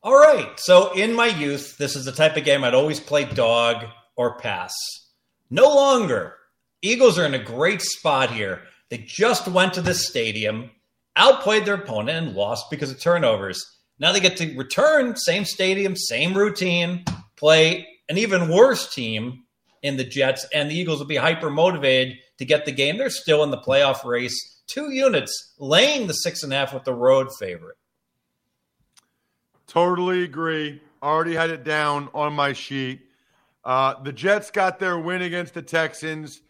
All 0.03 0.17
right. 0.17 0.57
So 0.57 0.93
in 0.93 1.13
my 1.13 1.27
youth, 1.27 1.77
this 1.77 1.95
is 1.95 2.05
the 2.05 2.11
type 2.11 2.37
of 2.37 2.45
game 2.45 2.63
I'd 2.63 2.73
always 2.73 2.99
play 2.99 3.25
dog 3.25 3.85
or 4.15 4.37
pass. 4.37 4.73
No 5.49 5.65
longer. 5.65 6.35
Eagles 6.81 7.17
are 7.17 7.25
in 7.25 7.33
a 7.33 7.43
great 7.43 7.81
spot 7.81 8.31
here. 8.31 8.61
They 8.89 8.99
just 8.99 9.47
went 9.47 9.73
to 9.73 9.81
the 9.81 9.93
stadium, 9.93 10.71
outplayed 11.15 11.65
their 11.65 11.75
opponent, 11.75 12.27
and 12.27 12.35
lost 12.35 12.69
because 12.69 12.91
of 12.91 13.01
turnovers. 13.01 13.65
Now 13.99 14.11
they 14.11 14.19
get 14.19 14.37
to 14.37 14.55
return, 14.55 15.15
same 15.15 15.43
stadium, 15.43 15.95
same 15.95 16.37
routine, 16.37 17.03
play 17.37 17.87
an 18.09 18.17
even 18.17 18.49
worse 18.49 18.93
team 18.93 19.43
in 19.81 19.97
the 19.97 20.03
Jets, 20.03 20.45
and 20.53 20.69
the 20.69 20.75
Eagles 20.75 20.99
will 20.99 21.05
be 21.05 21.15
hyper 21.15 21.49
motivated 21.49 22.17
to 22.39 22.45
get 22.45 22.65
the 22.65 22.71
game. 22.71 22.97
They're 22.97 23.09
still 23.09 23.43
in 23.43 23.51
the 23.51 23.57
playoff 23.57 24.03
race. 24.03 24.61
Two 24.67 24.91
units 24.91 25.53
laying 25.59 26.07
the 26.07 26.13
six 26.13 26.43
and 26.43 26.51
a 26.51 26.57
half 26.57 26.73
with 26.73 26.83
the 26.83 26.93
road 26.93 27.29
favorite. 27.39 27.77
Totally 29.67 30.23
agree. 30.23 30.81
Already 31.01 31.35
had 31.35 31.49
it 31.49 31.63
down 31.63 32.09
on 32.13 32.33
my 32.33 32.53
sheet. 32.53 33.01
Uh, 33.63 34.01
the 34.01 34.13
Jets 34.13 34.49
got 34.49 34.79
their 34.79 34.97
win 34.97 35.21
against 35.21 35.53
the 35.53 35.61
Texans. 35.61 36.41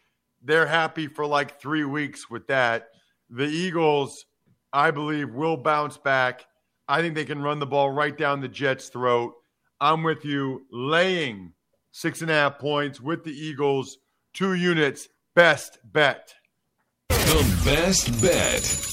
They're 0.43 0.67
happy 0.67 1.07
for 1.07 1.25
like 1.25 1.59
three 1.59 1.83
weeks 1.83 2.29
with 2.29 2.47
that. 2.47 2.89
The 3.29 3.45
Eagles, 3.45 4.25
I 4.71 4.91
believe, 4.91 5.33
will 5.33 5.57
bounce 5.57 5.97
back. 5.97 6.45
I 6.87 7.01
think 7.01 7.15
they 7.15 7.25
can 7.25 7.41
run 7.41 7.59
the 7.59 7.65
ball 7.65 7.89
right 7.89 8.15
down 8.15 8.39
the 8.39 8.47
Jets' 8.47 8.89
throat. 8.89 9.33
I'm 9.79 10.03
with 10.03 10.25
you, 10.25 10.65
laying 10.71 11.53
six 11.91 12.21
and 12.21 12.31
a 12.31 12.33
half 12.33 12.59
points 12.59 12.99
with 12.99 13.23
the 13.23 13.31
Eagles, 13.31 13.97
two 14.33 14.53
units 14.53 15.07
best 15.35 15.77
bet? 15.83 16.33
The 17.09 17.61
best 17.63 18.21
bet. 18.21 18.83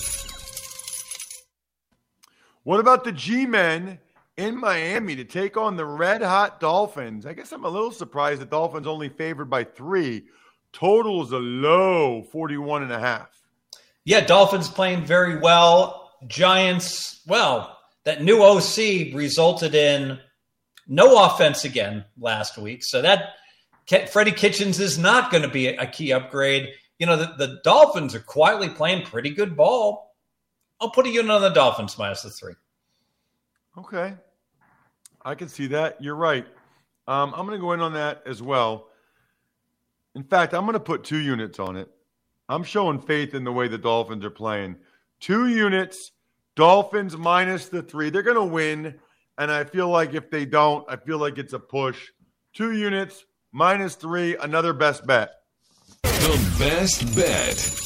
What 2.65 2.81
about 2.81 3.05
the 3.05 3.13
G 3.13 3.47
Men 3.47 3.99
in 4.37 4.59
Miami 4.59 5.17
to 5.17 5.25
take 5.25 5.57
on 5.57 5.77
the 5.77 5.87
red 5.87 6.23
hot 6.23 6.61
Dolphins? 6.61 7.25
I 7.25 7.33
guess 7.33 7.53
I'm 7.53 7.65
a 7.65 7.69
little 7.69 7.93
surprised 7.93 8.41
the 8.41 8.47
Dolphins 8.47 8.87
only 8.87 9.09
favored 9.09 9.49
by 9.49 9.65
three. 9.65 10.25
Total 10.73 11.23
is 11.23 11.31
a 11.33 11.39
low 11.39 12.23
41 12.25 12.83
and 12.83 12.93
a 12.93 12.99
half. 12.99 13.31
Yeah, 14.05 14.21
Dolphins 14.21 14.69
playing 14.69 15.05
very 15.05 15.39
well. 15.39 16.11
Giants, 16.27 17.23
well, 17.27 17.79
that 18.05 18.23
new 18.23 18.43
OC 18.43 19.15
resulted 19.15 19.75
in 19.75 20.19
no 20.87 21.25
offense 21.25 21.65
again 21.65 22.05
last 22.19 22.59
week. 22.59 22.85
So 22.85 23.03
that 23.03 23.35
Freddie 24.11 24.33
Kitchens 24.33 24.81
is 24.81 24.99
not 24.99 25.31
going 25.31 25.43
to 25.43 25.49
be 25.49 25.69
a 25.69 25.87
key 25.87 26.13
upgrade. 26.13 26.71
You 26.99 27.07
know, 27.07 27.17
the, 27.17 27.35
the 27.37 27.61
Dolphins 27.65 28.15
are 28.15 28.21
quietly 28.21 28.69
playing 28.69 29.05
pretty 29.05 29.31
good 29.31 29.57
ball. 29.57 30.15
I'll 30.81 30.91
put 30.91 31.07
a 31.07 31.11
unit 31.11 31.31
on 31.31 31.43
the 31.43 31.51
Dolphins 31.51 31.97
minus 31.99 32.23
the 32.23 32.31
three. 32.31 32.55
Okay. 33.79 34.15
I 35.25 35.35
can 35.35 35.49
see 35.49 35.67
that. 35.69 36.01
You're 36.03 36.17
right. 36.17 36.47
Um, 37.07 37.35
I'm 37.35 37.47
going 37.47 37.59
to 37.59 37.63
go 37.63 37.73
in 37.73 37.81
on 37.81 37.95
that 37.95 38.23
as 38.27 38.43
well. 38.43 38.89
In 40.15 40.23
fact, 40.23 40.55
I'm 40.55 40.63
going 40.63 40.75
to 40.75 40.81
put 40.81 41.05
two 41.05 41.19
units 41.19 41.59
on 41.59 41.77
it. 41.77 41.91
I'm 42.49 42.63
showing 42.63 43.01
faith 43.01 43.35
in 43.35 43.45
the 43.45 43.53
way 43.53 43.69
the 43.69 43.79
Dolphins 43.79 44.25
are 44.25 44.31
playing. 44.31 44.77
Two 45.21 45.49
units, 45.49 46.13
Dolphins 46.57 47.17
minus 47.17 47.69
the 47.69 47.83
three. 47.83 48.11
They're 48.11 48.23
going 48.23 48.37
to 48.37 48.45
win. 48.45 48.95
And 49.37 49.51
I 49.51 49.65
feel 49.65 49.89
like 49.89 50.15
if 50.15 50.31
they 50.31 50.45
don't, 50.45 50.85
I 50.89 50.97
feel 50.97 51.19
like 51.19 51.39
it's 51.39 51.53
a 51.53 51.59
push. 51.59 52.11
Two 52.53 52.73
units, 52.73 53.25
minus 53.53 53.97
three, 53.97 54.37
another 54.37 54.73
best 54.73 55.07
bet. 55.07 55.33
The 56.03 56.57
best 56.59 57.17
bet. 57.17 57.81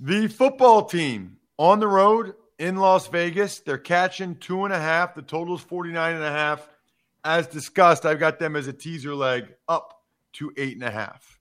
The 0.00 0.28
football 0.28 0.84
team 0.84 1.38
on 1.58 1.80
the 1.80 1.88
road 1.88 2.34
in 2.58 2.76
Las 2.76 3.08
Vegas, 3.08 3.58
they're 3.60 3.78
catching 3.78 4.36
two 4.36 4.64
and 4.64 4.72
a 4.72 4.78
half. 4.78 5.14
The 5.14 5.22
total 5.22 5.56
is 5.56 5.60
49 5.62 6.14
and 6.14 6.24
a 6.24 6.30
half. 6.30 6.68
As 7.24 7.48
discussed, 7.48 8.06
I've 8.06 8.20
got 8.20 8.38
them 8.38 8.54
as 8.54 8.68
a 8.68 8.72
teaser 8.72 9.14
leg 9.14 9.54
up 9.68 10.02
to 10.34 10.52
eight 10.56 10.74
and 10.74 10.84
a 10.84 10.90
half. 10.90 11.38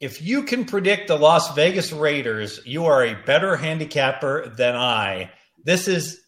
If 0.00 0.20
you 0.20 0.42
can 0.42 0.66
predict 0.66 1.08
the 1.08 1.16
Las 1.16 1.54
Vegas 1.54 1.92
Raiders, 1.92 2.60
you 2.66 2.84
are 2.84 3.02
a 3.02 3.14
better 3.14 3.56
handicapper 3.56 4.50
than 4.50 4.76
I. 4.76 5.30
This 5.64 5.88
is 5.88 6.20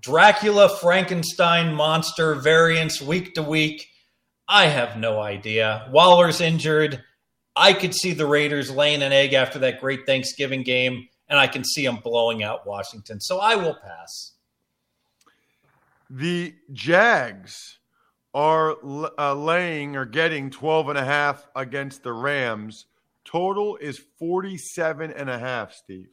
Dracula, 0.00 0.68
Frankenstein, 0.68 1.74
monster 1.74 2.34
variants 2.36 3.02
week 3.02 3.34
to 3.34 3.42
week. 3.42 3.88
I 4.46 4.66
have 4.66 4.96
no 4.96 5.20
idea. 5.20 5.88
Waller's 5.90 6.40
injured. 6.40 7.02
I 7.56 7.72
could 7.72 7.94
see 7.94 8.12
the 8.12 8.26
Raiders 8.26 8.70
laying 8.70 9.02
an 9.02 9.12
egg 9.12 9.32
after 9.32 9.58
that 9.60 9.80
great 9.80 10.06
Thanksgiving 10.06 10.62
game, 10.62 11.08
and 11.28 11.38
I 11.38 11.48
can 11.48 11.64
see 11.64 11.84
them 11.84 11.96
blowing 11.96 12.42
out 12.42 12.66
Washington. 12.66 13.20
So 13.20 13.38
I 13.40 13.56
will 13.56 13.74
pass. 13.74 14.32
The 16.08 16.54
Jags 16.72 17.78
are 18.32 18.76
uh, 19.18 19.34
laying 19.34 19.96
or 19.96 20.04
getting 20.04 20.50
12 20.50 20.90
and 20.90 20.98
a 20.98 21.04
half 21.04 21.46
against 21.56 22.02
the 22.02 22.12
Rams. 22.12 22.86
Total 23.24 23.76
is 23.76 23.98
47 24.18 25.10
and 25.10 25.28
a 25.28 25.38
half, 25.38 25.72
Steve. 25.72 26.08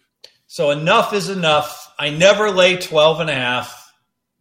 So 0.48 0.72
enough 0.72 1.14
is 1.14 1.30
enough. 1.30 1.94
I 1.98 2.10
never 2.10 2.52
lay 2.52 2.78
12 2.78 3.22
and 3.22 3.30
a 3.30 3.36
half 3.36 3.92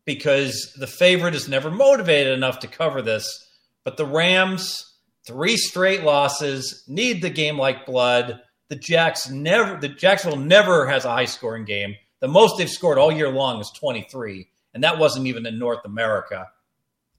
because 0.04 0.74
the 0.78 0.86
favorite 0.86 1.34
is 1.34 1.48
never 1.48 1.70
motivated 1.70 2.36
enough 2.36 2.58
to 2.60 2.66
cover 2.66 3.02
this. 3.02 3.48
But 3.84 3.96
the 3.96 4.06
Rams, 4.06 4.94
three 5.26 5.56
straight 5.56 6.02
losses, 6.02 6.84
need 6.88 7.22
the 7.22 7.30
game 7.30 7.58
like 7.58 7.86
blood. 7.86 8.40
The 8.68 8.76
Jacks 8.76 9.30
never 9.30 9.78
the 9.78 9.88
Jacksonville 9.88 10.40
never 10.40 10.86
has 10.86 11.04
a 11.04 11.10
high 11.10 11.26
scoring 11.26 11.64
game. 11.64 11.94
The 12.20 12.28
most 12.28 12.56
they've 12.56 12.70
scored 12.70 12.98
all 12.98 13.12
year 13.12 13.30
long 13.30 13.60
is 13.60 13.70
23, 13.76 14.48
and 14.72 14.82
that 14.82 14.98
wasn't 14.98 15.26
even 15.26 15.46
in 15.46 15.58
North 15.58 15.84
America. 15.84 16.48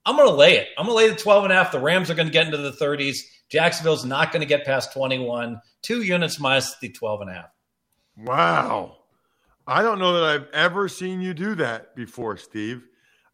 I'm 0.04 0.16
going 0.16 0.28
to 0.28 0.34
lay 0.34 0.56
it. 0.56 0.68
I'm 0.78 0.86
going 0.86 0.96
to 0.96 1.04
lay 1.04 1.10
the 1.10 1.20
12 1.20 1.44
and 1.44 1.52
a 1.52 1.56
half. 1.56 1.72
The 1.72 1.80
Rams 1.80 2.10
are 2.10 2.14
going 2.14 2.28
to 2.28 2.32
get 2.32 2.46
into 2.46 2.58
the 2.58 2.72
30s. 2.72 3.18
Jacksonville's 3.48 4.04
not 4.04 4.32
going 4.32 4.40
to 4.40 4.46
get 4.46 4.64
past 4.64 4.92
21. 4.92 5.60
Two 5.82 6.02
units 6.02 6.38
minus 6.38 6.76
the 6.78 6.88
12 6.88 7.22
and 7.22 7.30
a 7.30 7.34
half. 7.34 7.55
Wow. 8.16 8.96
I 9.66 9.82
don't 9.82 9.98
know 9.98 10.14
that 10.14 10.24
I've 10.24 10.48
ever 10.52 10.88
seen 10.88 11.20
you 11.20 11.34
do 11.34 11.54
that 11.56 11.96
before, 11.96 12.36
Steve. 12.36 12.86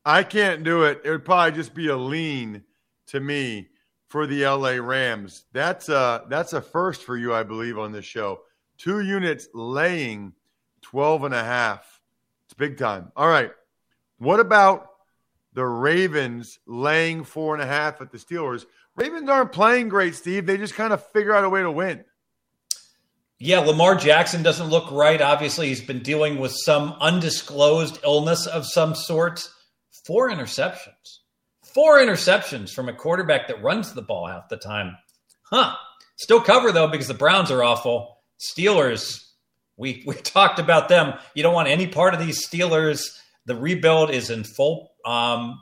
I 0.05 0.23
can't 0.23 0.64
do 0.64 0.85
it. 0.85 1.03
It 1.05 1.11
would 1.11 1.25
probably 1.25 1.53
just 1.53 1.75
be 1.75 1.88
a 1.88 1.97
lean 1.97 2.64
to 3.09 3.21
me 3.21 3.68
for 4.09 4.27
the 4.27 4.45
LA 4.47 4.73
Rams. 4.73 5.45
That's 5.53 5.88
a 5.88 6.25
that's 6.29 6.55
a 6.55 6.61
first 6.61 7.05
for 7.05 7.16
you, 7.16 7.35
I 7.35 7.42
believe, 7.42 7.79
on 7.79 7.92
this 7.92 8.05
show. 8.05 8.40
Two 8.79 9.01
units 9.01 9.49
laying 9.55 10.33
12 10.83 11.25
and 11.25 11.35
a 11.35 11.45
half. 11.45 12.01
It's 12.45 12.55
big 12.55 12.77
time. 12.77 13.12
All 13.16 13.29
right. 13.29 13.53
What 14.18 14.40
about 14.40 14.88
the 15.53 15.64
Ravens 15.64 16.59
laying 16.66 17.25
four 17.25 17.55
and 17.55 17.62
a 17.62 17.66
half 17.66 18.01
at 18.01 18.11
the 18.11 18.18
Steelers? 18.18 18.66
Ravens 18.97 19.29
aren't 19.29 19.53
playing 19.53 19.88
great, 19.88 20.14
Steve. 20.14 20.47
They 20.47 20.57
just 20.57 20.75
kind 20.75 20.92
of 20.92 21.07
figure 21.11 21.35
out 21.35 21.45
a 21.45 21.49
way 21.49 21.62
to 21.62 21.71
win. 21.71 22.05
Yeah, 23.44 23.59
Lamar 23.59 23.96
Jackson 23.96 24.44
doesn't 24.44 24.68
look 24.68 24.88
right. 24.92 25.20
Obviously, 25.20 25.66
he's 25.66 25.81
been 25.81 26.00
dealing 26.00 26.38
with 26.38 26.52
some 26.64 26.94
undisclosed 27.00 27.98
illness 28.05 28.46
of 28.46 28.64
some 28.64 28.94
sort. 28.94 29.48
Four 30.07 30.31
interceptions. 30.31 31.18
Four 31.74 31.98
interceptions 31.98 32.70
from 32.70 32.88
a 32.88 32.92
quarterback 32.92 33.48
that 33.48 33.61
runs 33.61 33.94
the 33.94 34.02
ball 34.02 34.28
half 34.28 34.48
the 34.48 34.59
time. 34.59 34.96
Huh. 35.50 35.74
Still 36.18 36.40
cover, 36.40 36.70
though, 36.70 36.87
because 36.87 37.09
the 37.09 37.14
Browns 37.14 37.50
are 37.50 37.64
awful. 37.64 38.18
Steelers, 38.38 39.20
we, 39.76 40.05
we 40.07 40.14
talked 40.22 40.61
about 40.61 40.88
them. 40.88 41.14
You 41.35 41.42
don't 41.42 41.52
want 41.52 41.66
any 41.66 41.88
part 41.88 42.14
of 42.14 42.20
these 42.20 42.46
Steelers. 42.46 43.09
The 43.46 43.57
rebuild 43.57 44.12
is 44.12 44.31
in 44.31 44.44
full 44.44 44.92
um, 45.05 45.61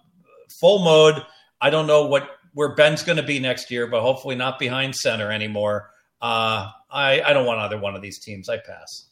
full 0.61 0.81
mode. 0.81 1.25
I 1.62 1.71
don't 1.71 1.87
know 1.87 2.05
what 2.05 2.29
where 2.53 2.75
Ben's 2.75 3.05
going 3.05 3.16
to 3.16 3.23
be 3.23 3.38
next 3.38 3.71
year, 3.71 3.87
but 3.87 4.03
hopefully 4.03 4.37
not 4.37 4.59
behind 4.59 4.95
center 4.97 5.33
anymore. 5.33 5.88
Uh, 6.21 6.69
I, 6.91 7.23
I 7.23 7.33
don't 7.33 7.47
want 7.47 7.61
either 7.61 7.79
one 7.79 7.95
of 7.95 8.03
these 8.03 8.19
teams. 8.19 8.49
I 8.49 8.59
pass. 8.59 9.07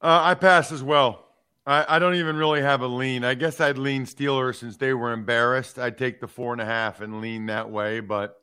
Uh, 0.00 0.20
I 0.22 0.34
pass 0.34 0.72
as 0.72 0.82
well. 0.82 1.24
I, 1.64 1.96
I, 1.96 1.98
don't 2.00 2.16
even 2.16 2.34
really 2.36 2.60
have 2.60 2.80
a 2.80 2.88
lean. 2.88 3.22
I 3.24 3.34
guess 3.34 3.60
I'd 3.60 3.78
lean 3.78 4.04
Steelers 4.04 4.56
since 4.56 4.76
they 4.76 4.92
were 4.94 5.12
embarrassed. 5.12 5.78
I'd 5.78 5.96
take 5.96 6.20
the 6.20 6.26
four 6.26 6.52
and 6.52 6.60
a 6.60 6.64
half 6.64 7.00
and 7.00 7.20
lean 7.20 7.46
that 7.46 7.70
way, 7.70 8.00
but 8.00 8.42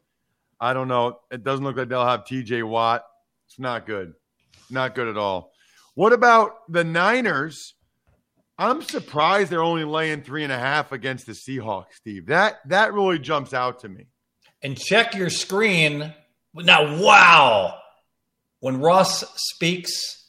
I 0.61 0.73
don't 0.73 0.87
know. 0.87 1.19
It 1.29 1.43
doesn't 1.43 1.65
look 1.65 1.75
like 1.75 1.89
they'll 1.89 2.05
have 2.05 2.23
TJ 2.23 2.63
Watt. 2.63 3.03
It's 3.47 3.59
not 3.59 3.85
good. 3.85 4.13
Not 4.69 4.95
good 4.95 5.09
at 5.09 5.17
all. 5.17 5.51
What 5.95 6.13
about 6.13 6.71
the 6.71 6.85
Niners? 6.85 7.73
I'm 8.57 8.81
surprised 8.81 9.51
they're 9.51 9.63
only 9.63 9.85
laying 9.85 10.21
three 10.21 10.43
and 10.43 10.53
a 10.53 10.59
half 10.59 10.91
against 10.91 11.25
the 11.25 11.33
Seahawks, 11.33 11.93
Steve. 11.95 12.27
That 12.27 12.59
that 12.67 12.93
really 12.93 13.19
jumps 13.19 13.53
out 13.53 13.79
to 13.79 13.89
me. 13.89 14.07
And 14.61 14.77
check 14.77 15.15
your 15.15 15.29
screen. 15.29 16.13
Now, 16.53 17.01
wow. 17.01 17.79
When 18.59 18.79
Ross 18.79 19.23
speaks, 19.35 20.27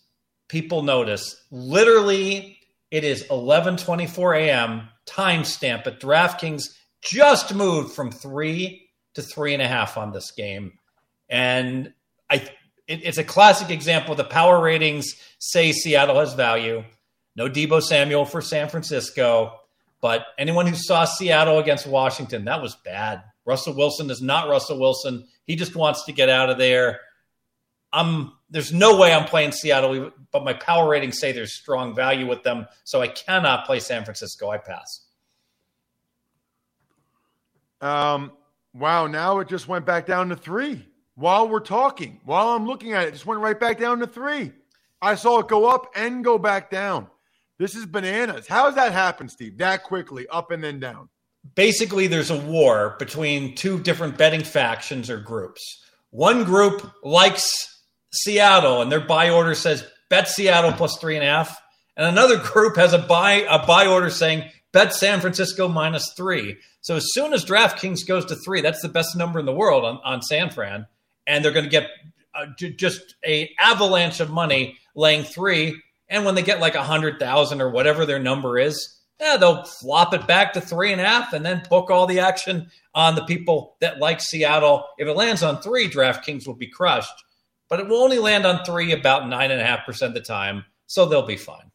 people 0.48 0.82
notice. 0.82 1.36
Literally, 1.50 2.58
it 2.90 3.04
is 3.04 3.24
11:24 3.24 4.38
a.m. 4.38 4.88
timestamp 5.06 5.86
at 5.86 6.00
DraftKings. 6.00 6.64
Just 7.02 7.54
moved 7.54 7.94
from 7.94 8.10
three 8.10 8.88
to 9.14 9.22
three 9.22 9.54
and 9.54 9.62
a 9.62 9.68
half 9.68 9.96
on 9.96 10.12
this 10.12 10.30
game, 10.32 10.78
and 11.28 11.92
I. 12.28 12.48
It, 12.86 13.04
it's 13.04 13.18
a 13.18 13.24
classic 13.24 13.70
example. 13.70 14.16
The 14.16 14.24
power 14.24 14.60
ratings 14.60 15.14
say 15.38 15.70
Seattle 15.72 16.18
has 16.18 16.34
value. 16.34 16.84
No 17.36 17.48
Deebo 17.48 17.80
Samuel 17.80 18.24
for 18.24 18.42
San 18.42 18.68
Francisco, 18.68 19.60
but 20.00 20.26
anyone 20.36 20.66
who 20.66 20.74
saw 20.74 21.04
Seattle 21.04 21.60
against 21.60 21.86
Washington, 21.86 22.44
that 22.46 22.60
was 22.60 22.74
bad. 22.84 23.22
Russell 23.50 23.74
Wilson 23.74 24.08
is 24.10 24.22
not 24.22 24.48
Russell 24.48 24.78
Wilson. 24.78 25.26
He 25.44 25.56
just 25.56 25.74
wants 25.74 26.04
to 26.04 26.12
get 26.12 26.28
out 26.28 26.50
of 26.50 26.58
there. 26.58 27.00
I'm 27.92 28.30
there's 28.48 28.72
no 28.72 28.96
way 28.96 29.12
I'm 29.12 29.24
playing 29.24 29.50
Seattle, 29.50 30.12
but 30.30 30.44
my 30.44 30.52
power 30.52 30.88
ratings 30.88 31.18
say 31.18 31.32
there's 31.32 31.52
strong 31.52 31.92
value 31.92 32.28
with 32.28 32.44
them, 32.44 32.66
so 32.84 33.00
I 33.00 33.08
cannot 33.08 33.66
play 33.66 33.80
San 33.80 34.04
Francisco. 34.04 34.50
I 34.50 34.58
pass. 34.58 35.00
Um, 37.80 38.30
wow, 38.72 39.08
now 39.08 39.40
it 39.40 39.48
just 39.48 39.66
went 39.66 39.84
back 39.84 40.06
down 40.06 40.28
to 40.28 40.36
three. 40.36 40.86
While 41.16 41.48
we're 41.48 41.58
talking, 41.58 42.20
while 42.24 42.50
I'm 42.50 42.68
looking 42.68 42.92
at 42.92 43.02
it, 43.02 43.08
it 43.08 43.12
just 43.12 43.26
went 43.26 43.40
right 43.40 43.58
back 43.58 43.80
down 43.80 43.98
to 43.98 44.06
three. 44.06 44.52
I 45.02 45.16
saw 45.16 45.40
it 45.40 45.48
go 45.48 45.68
up 45.68 45.90
and 45.96 46.22
go 46.22 46.38
back 46.38 46.70
down. 46.70 47.08
This 47.58 47.74
is 47.74 47.84
bananas. 47.84 48.46
How 48.46 48.66
does 48.66 48.76
that 48.76 48.92
happen, 48.92 49.28
Steve? 49.28 49.58
That 49.58 49.82
quickly, 49.82 50.28
up 50.28 50.52
and 50.52 50.62
then 50.62 50.78
down. 50.78 51.08
Basically, 51.54 52.06
there's 52.06 52.30
a 52.30 52.38
war 52.38 52.96
between 52.98 53.54
two 53.54 53.78
different 53.78 54.18
betting 54.18 54.44
factions 54.44 55.08
or 55.08 55.18
groups. 55.18 55.82
One 56.10 56.44
group 56.44 56.92
likes 57.02 57.50
Seattle, 58.12 58.82
and 58.82 58.90
their 58.90 59.00
buy 59.00 59.30
order 59.30 59.54
says 59.54 59.86
bet 60.08 60.28
Seattle 60.28 60.72
plus 60.72 60.98
three 60.98 61.16
and 61.16 61.24
a 61.24 61.28
half. 61.28 61.60
And 61.96 62.06
another 62.06 62.38
group 62.38 62.76
has 62.76 62.92
a 62.92 62.98
buy 62.98 63.46
a 63.48 63.64
buy 63.66 63.86
order 63.86 64.10
saying 64.10 64.50
bet 64.72 64.94
San 64.94 65.20
Francisco 65.20 65.68
minus 65.68 66.04
three. 66.16 66.56
So 66.82 66.96
as 66.96 67.12
soon 67.12 67.32
as 67.32 67.44
DraftKings 67.44 68.06
goes 68.06 68.24
to 68.26 68.36
three, 68.36 68.60
that's 68.60 68.82
the 68.82 68.88
best 68.88 69.16
number 69.16 69.38
in 69.38 69.46
the 69.46 69.52
world 69.52 69.84
on, 69.84 70.00
on 70.04 70.22
San 70.22 70.50
Fran, 70.50 70.86
and 71.26 71.44
they're 71.44 71.52
going 71.52 71.64
to 71.64 71.70
get 71.70 71.88
uh, 72.34 72.46
just 72.76 73.14
a 73.24 73.50
avalanche 73.58 74.20
of 74.20 74.30
money 74.30 74.78
laying 74.94 75.24
three. 75.24 75.80
And 76.08 76.24
when 76.24 76.34
they 76.34 76.42
get 76.42 76.60
like 76.60 76.74
a 76.74 76.82
hundred 76.82 77.18
thousand 77.18 77.60
or 77.60 77.70
whatever 77.70 78.06
their 78.06 78.18
number 78.18 78.58
is, 78.58 78.99
yeah, 79.20 79.36
they'll 79.36 79.64
flop 79.64 80.14
it 80.14 80.26
back 80.26 80.52
to 80.54 80.60
three 80.60 80.92
and 80.92 81.00
a 81.00 81.04
half 81.04 81.32
and 81.32 81.44
then 81.44 81.62
book 81.68 81.90
all 81.90 82.06
the 82.06 82.20
action 82.20 82.70
on 82.94 83.14
the 83.14 83.24
people 83.24 83.76
that 83.80 83.98
like 83.98 84.20
Seattle. 84.20 84.86
If 84.98 85.06
it 85.06 85.16
lands 85.16 85.42
on 85.42 85.60
three, 85.60 85.88
DraftKings 85.88 86.46
will 86.46 86.54
be 86.54 86.68
crushed 86.68 87.24
but 87.70 87.78
it 87.78 87.88
will 87.88 88.02
only 88.02 88.18
land 88.18 88.44
on 88.44 88.62
three 88.64 88.92
about 88.92 89.28
nine 89.28 89.50
and 89.50 89.60
a 89.60 89.64
half 89.64 89.86
percent 89.86 90.10
of 90.10 90.14
the 90.14 90.20
time, 90.20 90.64
so 90.86 91.06
they'll 91.06 91.22
be 91.22 91.36
fine. 91.36 91.70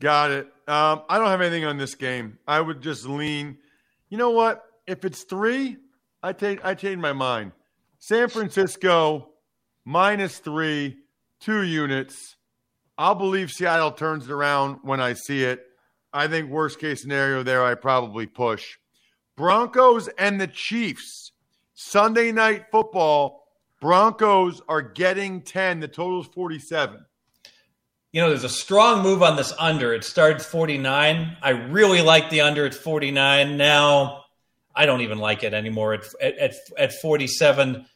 Got 0.00 0.30
it. 0.30 0.46
Um, 0.68 1.02
I 1.08 1.18
don't 1.18 1.28
have 1.28 1.40
anything 1.40 1.64
on 1.64 1.78
this 1.78 1.96
game. 1.96 2.38
I 2.46 2.60
would 2.60 2.82
just 2.82 3.06
lean. 3.06 3.56
You 4.10 4.18
know 4.18 4.30
what? 4.30 4.64
If 4.86 5.04
it's 5.04 5.24
three, 5.24 5.78
I 6.22 6.34
take 6.34 6.64
I 6.64 6.74
change 6.74 6.98
my 6.98 7.14
mind. 7.14 7.52
San 7.98 8.28
Francisco 8.28 9.30
minus 9.84 10.38
three, 10.38 10.98
two 11.40 11.62
units. 11.62 12.36
I'll 12.98 13.14
believe 13.14 13.50
Seattle 13.50 13.92
turns 13.92 14.28
it 14.28 14.32
around 14.32 14.80
when 14.82 15.00
I 15.00 15.14
see 15.14 15.42
it. 15.42 15.64
I 16.12 16.26
think 16.26 16.50
worst 16.50 16.78
case 16.78 17.02
scenario 17.02 17.42
there, 17.42 17.64
I 17.64 17.74
probably 17.74 18.26
push. 18.26 18.78
Broncos 19.36 20.08
and 20.18 20.40
the 20.40 20.46
Chiefs. 20.46 21.32
Sunday 21.74 22.32
night 22.32 22.66
football. 22.72 23.46
Broncos 23.80 24.60
are 24.68 24.82
getting 24.82 25.42
10. 25.42 25.80
The 25.80 25.88
total 25.88 26.22
is 26.22 26.26
47. 26.26 27.04
You 28.10 28.22
know, 28.22 28.30
there's 28.30 28.44
a 28.44 28.48
strong 28.48 29.02
move 29.02 29.22
on 29.22 29.36
this 29.36 29.52
under. 29.58 29.94
It 29.94 30.02
started 30.02 30.42
49. 30.42 31.36
I 31.40 31.50
really 31.50 32.02
like 32.02 32.30
the 32.30 32.40
under 32.40 32.66
at 32.66 32.74
49. 32.74 33.56
Now, 33.56 34.24
I 34.74 34.86
don't 34.86 35.02
even 35.02 35.18
like 35.18 35.44
it 35.44 35.54
anymore 35.54 35.94
at, 35.94 36.06
at, 36.20 36.54
at 36.76 36.92
47. 36.94 37.86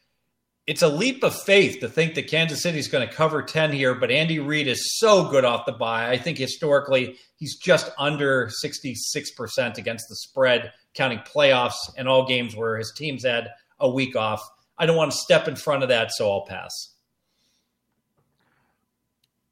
It's 0.66 0.82
a 0.82 0.88
leap 0.88 1.24
of 1.24 1.34
faith 1.34 1.80
to 1.80 1.88
think 1.88 2.14
that 2.14 2.28
Kansas 2.28 2.62
City 2.62 2.78
is 2.78 2.86
going 2.86 3.06
to 3.06 3.12
cover 3.12 3.42
10 3.42 3.72
here, 3.72 3.94
but 3.96 4.12
Andy 4.12 4.38
Reid 4.38 4.68
is 4.68 4.96
so 4.98 5.28
good 5.28 5.44
off 5.44 5.66
the 5.66 5.72
bye. 5.72 6.08
I 6.08 6.16
think 6.16 6.38
historically 6.38 7.18
he's 7.36 7.56
just 7.56 7.90
under 7.98 8.48
66% 8.64 9.76
against 9.76 10.08
the 10.08 10.14
spread, 10.14 10.72
counting 10.94 11.18
playoffs 11.18 11.74
and 11.96 12.08
all 12.08 12.26
games 12.26 12.54
where 12.54 12.78
his 12.78 12.92
teams 12.96 13.24
had 13.24 13.48
a 13.80 13.90
week 13.90 14.14
off. 14.14 14.40
I 14.78 14.86
don't 14.86 14.96
want 14.96 15.10
to 15.10 15.16
step 15.16 15.48
in 15.48 15.56
front 15.56 15.82
of 15.82 15.88
that, 15.88 16.12
so 16.12 16.30
I'll 16.30 16.46
pass. 16.46 16.94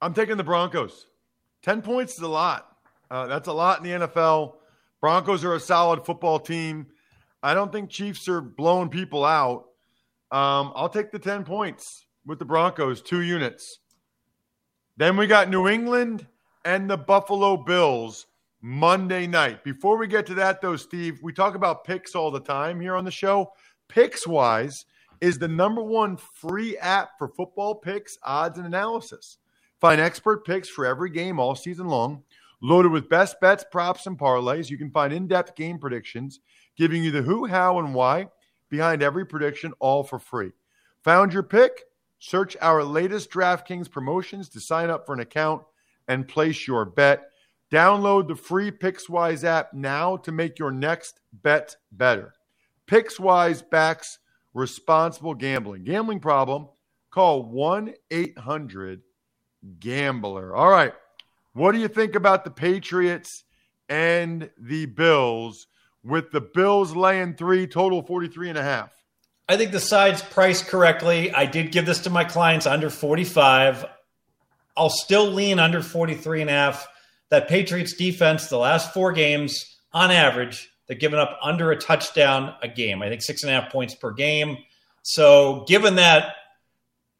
I'm 0.00 0.14
taking 0.14 0.36
the 0.36 0.44
Broncos. 0.44 1.06
10 1.62 1.82
points 1.82 2.14
is 2.14 2.20
a 2.20 2.28
lot. 2.28 2.76
Uh, 3.10 3.26
that's 3.26 3.48
a 3.48 3.52
lot 3.52 3.78
in 3.78 3.84
the 3.84 4.06
NFL. 4.06 4.54
Broncos 5.00 5.44
are 5.44 5.54
a 5.54 5.60
solid 5.60 6.04
football 6.04 6.38
team. 6.38 6.86
I 7.42 7.54
don't 7.54 7.72
think 7.72 7.90
Chiefs 7.90 8.28
are 8.28 8.40
blowing 8.40 8.90
people 8.90 9.24
out. 9.24 9.69
Um, 10.32 10.72
I'll 10.74 10.88
take 10.88 11.10
the 11.10 11.18
10 11.18 11.44
points 11.44 12.06
with 12.26 12.38
the 12.38 12.44
Broncos, 12.44 13.02
two 13.02 13.22
units. 13.22 13.80
Then 14.96 15.16
we 15.16 15.26
got 15.26 15.48
New 15.48 15.68
England 15.68 16.26
and 16.64 16.88
the 16.88 16.96
Buffalo 16.96 17.56
Bills 17.56 18.26
Monday 18.60 19.26
night. 19.26 19.64
Before 19.64 19.96
we 19.96 20.06
get 20.06 20.26
to 20.26 20.34
that, 20.34 20.60
though, 20.60 20.76
Steve, 20.76 21.20
we 21.22 21.32
talk 21.32 21.54
about 21.54 21.84
picks 21.84 22.14
all 22.14 22.30
the 22.30 22.40
time 22.40 22.80
here 22.80 22.94
on 22.94 23.04
the 23.04 23.10
show. 23.10 23.52
Pickswise, 23.88 24.84
is 25.20 25.38
the 25.38 25.48
number 25.48 25.82
one 25.82 26.16
free 26.16 26.76
app 26.78 27.18
for 27.18 27.28
football 27.28 27.74
picks, 27.74 28.18
odds, 28.22 28.58
and 28.58 28.66
analysis. 28.66 29.38
Find 29.80 30.00
expert 30.00 30.44
picks 30.44 30.68
for 30.68 30.86
every 30.86 31.10
game 31.10 31.38
all 31.38 31.54
season 31.54 31.88
long, 31.88 32.22
loaded 32.62 32.90
with 32.92 33.08
best 33.08 33.40
bets, 33.40 33.64
props, 33.70 34.06
and 34.06 34.18
parlays. 34.18 34.70
You 34.70 34.78
can 34.78 34.90
find 34.90 35.12
in 35.12 35.26
depth 35.26 35.56
game 35.56 35.78
predictions, 35.78 36.40
giving 36.76 37.02
you 37.02 37.10
the 37.10 37.22
who, 37.22 37.46
how, 37.46 37.78
and 37.78 37.94
why 37.94 38.28
behind 38.70 39.02
every 39.02 39.26
prediction, 39.26 39.74
all 39.78 40.02
for 40.02 40.18
free. 40.18 40.52
Found 41.04 41.32
your 41.32 41.42
pick? 41.42 41.84
Search 42.18 42.56
our 42.60 42.84
latest 42.84 43.30
DraftKings 43.30 43.90
promotions 43.90 44.48
to 44.50 44.60
sign 44.60 44.90
up 44.90 45.06
for 45.06 45.14
an 45.14 45.20
account 45.20 45.62
and 46.08 46.28
place 46.28 46.66
your 46.66 46.84
bet. 46.84 47.30
Download 47.70 48.26
the 48.26 48.34
free 48.34 48.70
Pickswise 48.70 49.44
app 49.44 49.72
now 49.72 50.16
to 50.18 50.32
make 50.32 50.58
your 50.58 50.70
next 50.70 51.20
bet 51.32 51.76
better. 51.92 52.34
Pickswise 52.86 53.68
backs 53.68 54.18
responsible 54.54 55.34
gambling. 55.34 55.84
Gambling 55.84 56.20
problem? 56.20 56.68
Call 57.10 57.44
1 57.44 57.94
800 58.10 59.02
Gambler. 59.78 60.54
All 60.54 60.70
right. 60.70 60.92
What 61.52 61.72
do 61.72 61.78
you 61.78 61.88
think 61.88 62.14
about 62.14 62.44
the 62.44 62.50
Patriots 62.50 63.44
and 63.88 64.50
the 64.58 64.86
Bills 64.86 65.66
with 66.04 66.30
the 66.30 66.40
Bills 66.40 66.94
laying 66.94 67.34
three, 67.34 67.66
total 67.66 68.02
43 68.02 68.50
and 68.50 68.58
a 68.58 68.62
half? 68.62 68.92
I 69.48 69.56
think 69.56 69.72
the 69.72 69.80
side's 69.80 70.22
priced 70.22 70.68
correctly. 70.68 71.32
I 71.32 71.46
did 71.46 71.72
give 71.72 71.84
this 71.84 72.00
to 72.00 72.10
my 72.10 72.24
clients 72.24 72.66
under 72.66 72.88
45. 72.88 73.84
I'll 74.76 74.90
still 74.90 75.26
lean 75.26 75.58
under 75.58 75.82
43 75.82 76.42
and 76.42 76.50
a 76.50 76.52
half. 76.52 76.86
That 77.30 77.48
Patriots 77.48 77.94
defense, 77.94 78.48
the 78.48 78.58
last 78.58 78.92
four 78.94 79.12
games 79.12 79.78
on 79.92 80.10
average, 80.10 80.70
they're 80.86 80.96
giving 80.96 81.18
up 81.18 81.38
under 81.42 81.70
a 81.70 81.76
touchdown 81.76 82.54
a 82.62 82.68
game. 82.68 83.02
I 83.02 83.08
think 83.08 83.22
six 83.22 83.42
and 83.42 83.52
a 83.52 83.60
half 83.60 83.70
points 83.70 83.94
per 83.94 84.12
game. 84.12 84.58
So, 85.02 85.64
given 85.68 85.96
that, 85.96 86.34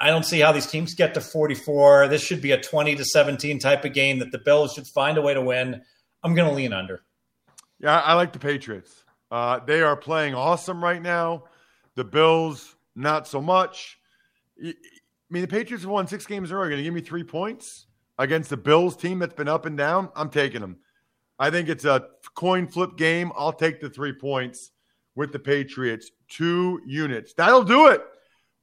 I 0.00 0.08
don't 0.08 0.24
see 0.24 0.40
how 0.40 0.52
these 0.52 0.66
teams 0.66 0.94
get 0.94 1.14
to 1.14 1.20
44. 1.20 2.08
This 2.08 2.22
should 2.22 2.40
be 2.40 2.52
a 2.52 2.60
20 2.60 2.96
to 2.96 3.04
17 3.04 3.58
type 3.58 3.84
of 3.84 3.92
game 3.92 4.18
that 4.20 4.32
the 4.32 4.38
Bills 4.38 4.72
should 4.72 4.86
find 4.86 5.18
a 5.18 5.22
way 5.22 5.34
to 5.34 5.42
win. 5.42 5.82
I'm 6.22 6.34
going 6.34 6.48
to 6.48 6.54
lean 6.54 6.72
under. 6.72 7.02
Yeah, 7.80 7.98
I 8.00 8.14
like 8.14 8.32
the 8.32 8.38
Patriots. 8.38 9.04
Uh, 9.30 9.60
they 9.64 9.80
are 9.80 9.96
playing 9.96 10.34
awesome 10.34 10.82
right 10.82 11.00
now. 11.00 11.44
The 11.94 12.04
Bills, 12.04 12.76
not 12.94 13.26
so 13.26 13.40
much. 13.40 13.98
I 14.62 14.74
mean, 15.30 15.42
the 15.42 15.48
Patriots 15.48 15.84
have 15.84 15.90
won 15.90 16.06
six 16.06 16.26
games 16.26 16.50
in 16.50 16.56
a 16.56 16.58
row. 16.58 16.64
Are 16.64 16.68
going 16.68 16.78
to 16.78 16.84
give 16.84 16.94
me 16.94 17.00
three 17.00 17.24
points 17.24 17.86
against 18.18 18.50
the 18.50 18.56
Bills 18.56 18.96
team 18.96 19.18
that's 19.18 19.34
been 19.34 19.48
up 19.48 19.64
and 19.64 19.78
down? 19.78 20.10
I'm 20.14 20.28
taking 20.28 20.60
them. 20.60 20.76
I 21.38 21.50
think 21.50 21.70
it's 21.70 21.86
a 21.86 22.06
coin 22.34 22.66
flip 22.66 22.98
game. 22.98 23.32
I'll 23.34 23.52
take 23.52 23.80
the 23.80 23.88
three 23.88 24.12
points 24.12 24.72
with 25.14 25.32
the 25.32 25.38
Patriots, 25.38 26.10
two 26.28 26.80
units. 26.86 27.32
That'll 27.32 27.64
do 27.64 27.88
it 27.88 28.02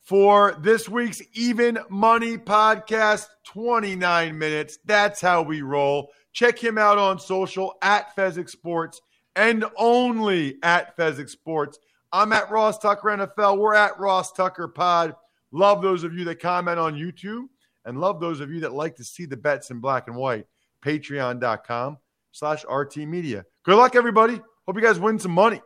for 0.03 0.55
this 0.61 0.87
week's 0.87 1.21
Even 1.33 1.79
Money 1.89 2.37
podcast. 2.37 3.25
29 3.45 4.37
minutes. 4.37 4.77
That's 4.85 5.19
how 5.21 5.41
we 5.41 5.63
roll. 5.63 6.11
Check 6.33 6.59
him 6.59 6.77
out 6.77 6.99
on 6.99 7.19
social 7.19 7.75
at 7.81 8.15
Fezzik 8.15 8.49
Sports 8.49 9.01
and 9.37 9.63
only 9.77 10.57
at 10.63 10.97
Fezzik 10.97 11.29
Sports. 11.29 11.79
I'm 12.11 12.33
at 12.33 12.49
Ross 12.49 12.79
Tucker 12.79 13.09
NFL. 13.09 13.59
We're 13.59 13.75
at 13.75 13.97
Ross 13.99 14.31
Tucker 14.31 14.67
Pod. 14.67 15.15
Love 15.51 15.81
those 15.81 16.03
of 16.03 16.13
you 16.13 16.25
that 16.25 16.41
comment 16.41 16.79
on 16.79 16.95
YouTube 16.95 17.45
and 17.85 18.01
love 18.01 18.19
those 18.19 18.39
of 18.41 18.51
you 18.51 18.59
that 18.61 18.73
like 18.73 18.95
to 18.95 19.03
see 19.03 19.25
the 19.25 19.37
bets 19.37 19.69
in 19.69 19.79
black 19.79 20.07
and 20.07 20.15
white. 20.17 20.45
Patreon.com 20.83 21.97
slash 22.31 22.65
RT 22.69 22.97
Media. 22.97 23.45
Good 23.63 23.77
luck, 23.77 23.95
everybody. 23.95 24.41
Hope 24.65 24.75
you 24.75 24.81
guys 24.81 24.99
win 24.99 25.19
some 25.19 25.31
money. 25.31 25.61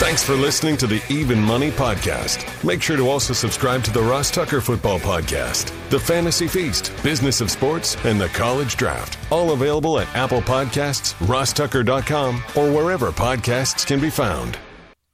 Thanks 0.00 0.24
for 0.24 0.32
listening 0.32 0.78
to 0.78 0.86
the 0.86 1.02
Even 1.10 1.38
Money 1.38 1.70
Podcast. 1.70 2.64
Make 2.64 2.80
sure 2.80 2.96
to 2.96 3.10
also 3.10 3.34
subscribe 3.34 3.84
to 3.84 3.90
the 3.90 4.00
Ross 4.00 4.30
Tucker 4.30 4.62
Football 4.62 4.98
Podcast, 4.98 5.74
The 5.90 6.00
Fantasy 6.00 6.48
Feast, 6.48 6.90
Business 7.02 7.42
of 7.42 7.50
Sports, 7.50 7.98
and 8.06 8.18
The 8.18 8.28
College 8.28 8.78
Draft. 8.78 9.18
All 9.30 9.52
available 9.52 10.00
at 10.00 10.08
Apple 10.16 10.40
Podcasts, 10.40 11.12
rosstucker.com, 11.26 12.42
or 12.56 12.72
wherever 12.72 13.12
podcasts 13.12 13.86
can 13.86 14.00
be 14.00 14.08
found. 14.08 14.58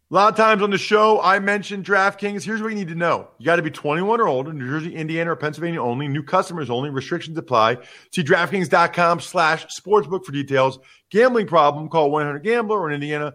A 0.08 0.14
lot 0.14 0.32
of 0.32 0.36
times 0.36 0.62
on 0.62 0.70
the 0.70 0.78
show, 0.78 1.20
I 1.20 1.40
mentioned 1.40 1.84
DraftKings. 1.84 2.44
Here's 2.44 2.62
what 2.62 2.68
you 2.68 2.76
need 2.76 2.86
to 2.86 2.94
know. 2.94 3.26
You 3.38 3.46
got 3.46 3.56
to 3.56 3.62
be 3.62 3.72
21 3.72 4.20
or 4.20 4.28
older, 4.28 4.52
New 4.52 4.68
Jersey, 4.68 4.94
Indiana, 4.94 5.32
or 5.32 5.36
Pennsylvania 5.36 5.82
only. 5.82 6.06
New 6.06 6.22
customers 6.22 6.70
only. 6.70 6.90
Restrictions 6.90 7.36
apply. 7.36 7.78
See 8.12 8.22
DraftKings.com 8.22 9.18
slash 9.18 9.66
sportsbook 9.66 10.24
for 10.24 10.30
details. 10.30 10.78
Gambling 11.10 11.48
problem, 11.48 11.88
call 11.88 12.12
1-800-GAMBLER 12.12 12.78
or 12.78 12.88
in 12.88 12.94
Indiana, 12.94 13.34